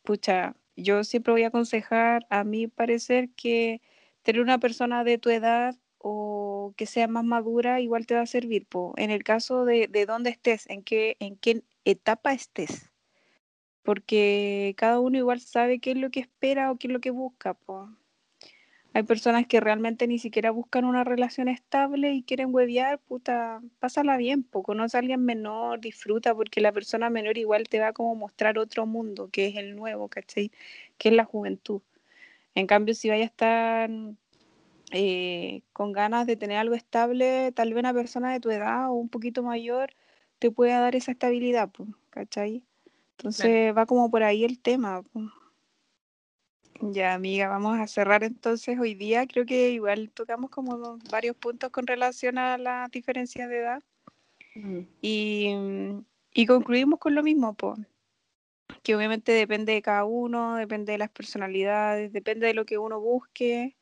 pucha, 0.03 0.55
yo 0.77 1.03
siempre 1.03 1.33
voy 1.33 1.43
a 1.43 1.47
aconsejar, 1.47 2.25
a 2.29 2.45
mi 2.45 2.67
parecer, 2.67 3.29
que 3.35 3.81
tener 4.23 4.41
una 4.41 4.59
persona 4.59 5.03
de 5.03 5.17
tu 5.17 5.29
edad 5.29 5.75
o 6.03 6.73
que 6.77 6.85
sea 6.85 7.07
más 7.07 7.23
madura, 7.23 7.79
igual 7.81 8.05
te 8.05 8.15
va 8.15 8.21
a 8.21 8.25
servir. 8.25 8.65
Po. 8.67 8.93
En 8.97 9.11
el 9.11 9.23
caso 9.23 9.65
de, 9.65 9.87
de 9.87 10.05
dónde 10.05 10.29
estés, 10.31 10.69
en 10.69 10.83
qué, 10.83 11.17
en 11.19 11.37
qué 11.37 11.63
etapa 11.85 12.33
estés. 12.33 12.91
Porque 13.83 14.75
cada 14.77 14.99
uno 14.99 15.17
igual 15.17 15.39
sabe 15.41 15.79
qué 15.79 15.91
es 15.91 15.97
lo 15.97 16.11
que 16.11 16.19
espera 16.21 16.71
o 16.71 16.77
qué 16.77 16.87
es 16.87 16.93
lo 16.93 17.01
que 17.01 17.11
busca. 17.11 17.53
Po. 17.55 17.89
Hay 18.93 19.03
personas 19.03 19.47
que 19.47 19.61
realmente 19.61 20.05
ni 20.07 20.19
siquiera 20.19 20.51
buscan 20.51 20.83
una 20.85 21.03
relación 21.05 21.47
estable 21.47 22.11
y 22.13 22.23
quieren 22.23 22.53
huevear, 22.53 22.99
puta, 22.99 23.61
pásala 23.79 24.17
bien, 24.17 24.43
po. 24.43 24.63
conoce 24.63 24.97
a 24.97 24.99
alguien 24.99 25.23
menor, 25.23 25.79
disfruta, 25.79 26.35
porque 26.35 26.59
la 26.61 26.73
persona 26.73 27.09
menor 27.09 27.37
igual 27.37 27.69
te 27.69 27.79
va 27.79 27.89
a 27.89 27.93
como 27.93 28.15
mostrar 28.15 28.57
otro 28.57 28.85
mundo, 28.85 29.29
que 29.31 29.47
es 29.47 29.55
el 29.55 29.75
nuevo, 29.77 30.09
¿cachai? 30.09 30.51
Que 30.97 31.09
es 31.09 31.15
la 31.15 31.23
juventud. 31.25 31.81
En 32.55 32.67
cambio, 32.67 32.93
si 32.95 33.09
vaya 33.09 33.23
a 33.23 33.27
estar 33.27 33.89
eh, 34.91 35.63
con 35.73 35.91
ganas 35.91 36.27
de 36.27 36.35
tener 36.35 36.57
algo 36.57 36.75
estable, 36.75 37.51
tal 37.53 37.73
vez 37.73 37.79
una 37.79 37.93
persona 37.93 38.33
de 38.33 38.39
tu 38.39 38.49
edad 38.49 38.89
o 38.89 38.93
un 38.93 39.09
poquito 39.09 39.43
mayor 39.43 39.93
te 40.39 40.51
pueda 40.51 40.79
dar 40.79 40.95
esa 40.95 41.11
estabilidad, 41.11 41.71
¿cachai? 42.09 42.63
Entonces 43.17 43.75
va 43.77 43.85
como 43.85 44.09
por 44.09 44.23
ahí 44.23 44.43
el 44.43 44.59
tema. 44.59 45.03
Ya, 46.81 47.13
amiga, 47.13 47.47
vamos 47.47 47.79
a 47.79 47.85
cerrar 47.85 48.23
entonces 48.23 48.79
hoy 48.79 48.95
día. 48.95 49.27
Creo 49.27 49.45
que 49.45 49.69
igual 49.69 50.09
tocamos 50.11 50.49
como 50.49 50.97
varios 51.11 51.35
puntos 51.35 51.69
con 51.69 51.85
relación 51.85 52.39
a 52.39 52.57
la 52.57 52.87
diferencia 52.91 53.47
de 53.47 53.57
edad. 53.59 53.83
Mm. 54.55 54.79
Y, 55.01 55.55
y, 56.33 56.45
concluimos 56.47 56.99
con 56.99 57.13
lo 57.13 57.21
mismo, 57.21 57.53
pues 57.53 57.79
que 58.83 58.95
obviamente 58.95 59.31
depende 59.31 59.73
de 59.73 59.81
cada 59.81 60.05
uno, 60.05 60.55
depende 60.55 60.93
de 60.93 60.97
las 60.97 61.09
personalidades, 61.09 62.11
depende 62.11 62.47
de 62.47 62.53
lo 62.53 62.65
que 62.65 62.77
uno 62.77 62.99
busque. 62.99 63.75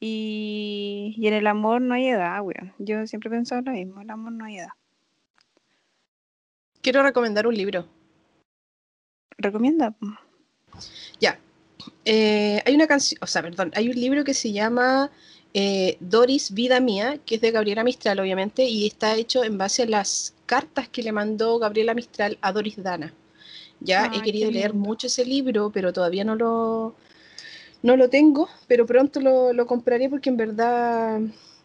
Y, 0.00 1.16
en 1.22 1.34
el 1.34 1.46
amor 1.46 1.80
no 1.80 1.94
hay 1.94 2.08
edad, 2.08 2.40
weón. 2.42 2.74
Yo 2.78 3.06
siempre 3.06 3.28
he 3.28 3.32
pensado 3.32 3.62
lo 3.62 3.72
mismo, 3.72 4.00
el 4.00 4.10
amor 4.10 4.32
no 4.32 4.44
hay 4.44 4.58
edad. 4.58 4.68
Quiero 6.82 7.02
recomendar 7.02 7.46
un 7.46 7.56
libro. 7.56 7.86
¿Recomienda? 9.38 9.94
Ya. 11.20 11.38
Eh, 12.04 12.62
hay 12.64 12.74
una 12.74 12.86
canción, 12.86 13.18
o 13.22 13.26
sea, 13.26 13.42
perdón, 13.42 13.70
hay 13.74 13.88
un 13.88 13.96
libro 13.96 14.24
que 14.24 14.34
se 14.34 14.52
llama 14.52 15.10
eh, 15.54 15.96
Doris, 16.00 16.52
Vida 16.52 16.80
Mía, 16.80 17.18
que 17.24 17.36
es 17.36 17.40
de 17.40 17.50
Gabriela 17.50 17.84
Mistral, 17.84 18.20
obviamente, 18.20 18.64
y 18.64 18.86
está 18.86 19.14
hecho 19.16 19.44
en 19.44 19.56
base 19.58 19.82
a 19.82 19.86
las 19.86 20.34
cartas 20.46 20.88
que 20.88 21.02
le 21.02 21.12
mandó 21.12 21.58
Gabriela 21.58 21.94
Mistral 21.94 22.38
a 22.40 22.52
Doris 22.52 22.82
Dana. 22.82 23.12
Ya 23.80 24.10
he 24.14 24.22
querido 24.22 24.50
leer 24.50 24.74
mucho 24.74 25.06
ese 25.06 25.24
libro, 25.24 25.70
pero 25.70 25.92
todavía 25.92 26.24
no 26.24 26.34
lo, 26.34 26.94
no 27.86 27.96
lo 27.96 28.10
tengo, 28.10 28.48
pero 28.66 28.84
pronto 28.84 29.20
lo, 29.20 29.66
compraré 29.66 30.10
porque 30.10 30.28
en 30.28 30.36
verdad 30.36 31.20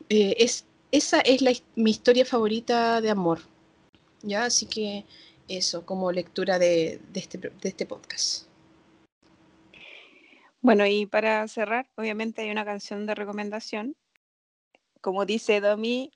eh, 0.07 0.35
es, 0.37 0.67
esa 0.91 1.19
es 1.21 1.41
mi 1.75 1.89
historia 1.89 2.25
favorita 2.25 3.01
de 3.01 3.09
amor. 3.09 3.39
¿Ya? 4.21 4.45
Así 4.45 4.67
que 4.67 5.03
eso, 5.47 5.83
como 5.83 6.11
lectura 6.11 6.57
este, 6.57 7.39
de 7.39 7.69
este 7.69 7.85
podcast. 7.87 8.45
Bueno, 10.61 10.85
y 10.85 11.07
para 11.07 11.47
cerrar, 11.47 11.89
obviamente 11.95 12.43
hay 12.43 12.51
una 12.51 12.65
canción 12.65 13.07
de 13.07 13.15
recomendación. 13.15 13.95
Como 15.01 15.25
dice 15.25 15.59
Domi, 15.59 16.11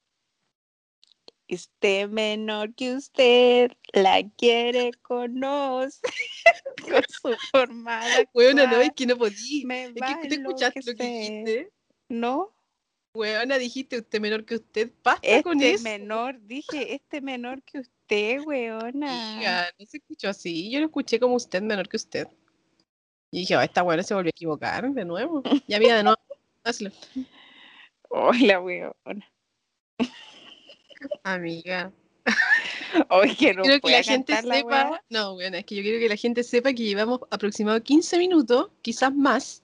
este 1.47 2.07
menor 2.07 2.73
que 2.75 2.95
usted 2.95 3.71
la 3.93 4.27
quiere 4.37 4.91
conocer 5.01 6.01
con 6.89 7.03
su 7.07 7.35
formada. 7.51 8.23
Bueno, 8.33 8.65
no, 8.67 8.81
es 8.81 8.91
que 8.95 9.05
no 9.05 9.17
podí. 9.17 9.65
es 9.69 9.93
que 10.21 10.27
te 10.29 10.35
escuchaste 10.35 10.81
lo 10.85 10.95
que 10.95 11.03
dijiste. 11.03 11.71
¿No? 12.09 12.55
Weona, 13.15 13.57
dijiste 13.57 13.97
usted 13.97 14.19
menor 14.19 14.45
que 14.45 14.55
usted. 14.55 14.91
Basta 15.03 15.41
con 15.43 15.61
eso. 15.61 15.75
Este 15.75 15.97
menor, 15.97 16.39
dije 16.41 16.93
este 16.93 17.21
menor 17.21 17.63
que 17.63 17.79
usted, 17.79 18.41
weona. 18.45 19.37
Diga, 19.37 19.67
no 19.79 19.85
se 19.85 19.97
escuchó 19.97 20.29
así. 20.29 20.69
Yo 20.69 20.79
lo 20.79 20.87
escuché 20.87 21.19
como 21.19 21.35
usted 21.35 21.61
menor 21.61 21.87
que 21.87 21.97
usted. 21.97 22.27
Y 23.31 23.39
dije, 23.39 23.55
oh, 23.55 23.61
esta 23.61 23.83
weona 23.83 24.03
se 24.03 24.13
volvió 24.13 24.29
a 24.29 24.35
equivocar 24.35 24.91
de 24.91 25.05
nuevo. 25.05 25.41
Ya 25.67 25.79
mira, 25.79 25.97
de 25.97 26.03
nuevo. 26.03 26.19
Hazlo. 26.63 26.91
Hola, 28.09 28.59
weona. 28.59 29.31
Amiga. 31.23 31.91
Hoy 33.09 33.35
que 33.35 33.53
no 33.53 33.63
quiero 33.63 33.81
que 33.81 33.91
la 33.91 34.03
gente 34.03 34.35
sepa, 34.41 35.03
no, 35.09 35.33
bueno, 35.33 35.57
es 35.57 35.65
que 35.65 35.75
yo 35.75 35.81
quiero 35.81 35.99
que 35.99 36.09
la 36.09 36.15
gente 36.15 36.43
sepa 36.43 36.73
que 36.73 36.83
llevamos 36.83 37.19
aproximadamente 37.29 37.87
15 37.87 38.17
minutos, 38.17 38.71
quizás 38.81 39.13
más, 39.13 39.63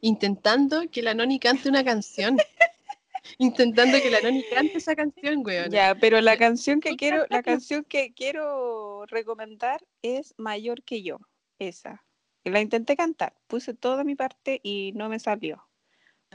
intentando 0.00 0.82
que 0.90 1.02
la 1.02 1.14
Noni 1.14 1.38
cante 1.38 1.68
una 1.68 1.84
canción. 1.84 2.36
intentando 3.38 3.98
que 4.00 4.10
la 4.10 4.20
Noni 4.20 4.44
cante 4.52 4.78
esa 4.78 4.94
canción, 4.94 5.42
weón. 5.44 5.70
Ya, 5.70 5.94
pero 5.94 6.20
la 6.20 6.36
canción 6.36 6.80
que 6.80 6.96
quiero, 6.96 7.26
la 7.30 7.42
canción 7.42 7.84
que 7.84 8.12
quiero 8.12 9.06
recomendar 9.06 9.84
es 10.02 10.34
Mayor 10.36 10.82
que 10.82 11.02
yo, 11.02 11.18
esa. 11.58 12.04
La 12.44 12.60
intenté 12.60 12.96
cantar, 12.96 13.34
puse 13.46 13.72
toda 13.72 14.04
mi 14.04 14.14
parte 14.16 14.60
y 14.62 14.92
no 14.94 15.08
me 15.08 15.18
salió. 15.18 15.66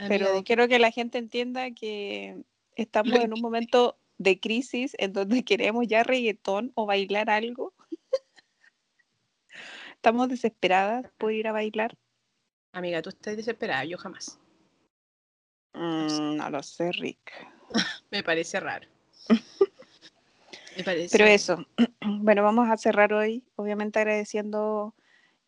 pero 0.08 0.42
quiero 0.44 0.66
que 0.66 0.78
la 0.78 0.90
gente 0.90 1.18
entienda 1.18 1.70
que 1.70 2.42
estamos 2.74 3.20
en 3.20 3.32
un 3.32 3.40
momento 3.40 3.96
de 4.20 4.38
crisis 4.38 4.94
en 4.98 5.14
donde 5.14 5.42
queremos 5.44 5.86
ya 5.88 6.04
reggaetón 6.04 6.72
o 6.74 6.86
bailar 6.86 7.30
algo. 7.30 7.72
estamos 9.94 10.28
desesperadas 10.28 11.10
por 11.18 11.32
ir 11.32 11.48
a 11.48 11.52
bailar. 11.52 11.96
Amiga, 12.72 13.02
tú 13.02 13.08
estás 13.08 13.36
desesperada, 13.36 13.84
yo 13.84 13.98
jamás. 13.98 14.38
Mm, 15.72 16.36
no 16.36 16.50
lo 16.50 16.62
sé, 16.62 16.92
Rick. 16.92 17.32
Me 18.10 18.22
parece 18.22 18.60
raro. 18.60 18.86
Me 20.76 20.84
parece. 20.84 21.16
Pero 21.16 21.28
eso, 21.28 21.66
bueno, 22.20 22.42
vamos 22.42 22.68
a 22.68 22.76
cerrar 22.76 23.12
hoy, 23.12 23.42
obviamente 23.56 23.98
agradeciendo 23.98 24.94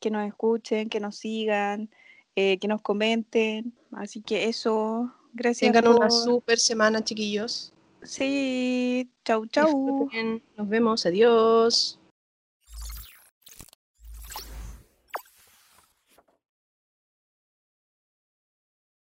que 0.01 0.11
nos 0.11 0.27
escuchen, 0.27 0.89
que 0.89 0.99
nos 0.99 1.17
sigan, 1.17 1.91
eh, 2.37 2.59
que 2.59 2.69
nos 2.69 2.81
comenten. 2.81 3.75
Así 3.93 4.23
que 4.23 4.49
eso, 4.49 5.15
gracias. 5.35 5.73
Tengan 5.73 5.95
una 5.95 6.11
super 6.11 6.59
semana, 6.59 7.05
chiquillos. 7.05 7.73
Sí, 8.05 9.11
chau, 9.25 9.47
chau. 9.47 10.09
Nos 10.57 10.69
vemos, 10.69 11.07
adiós. 11.07 12.02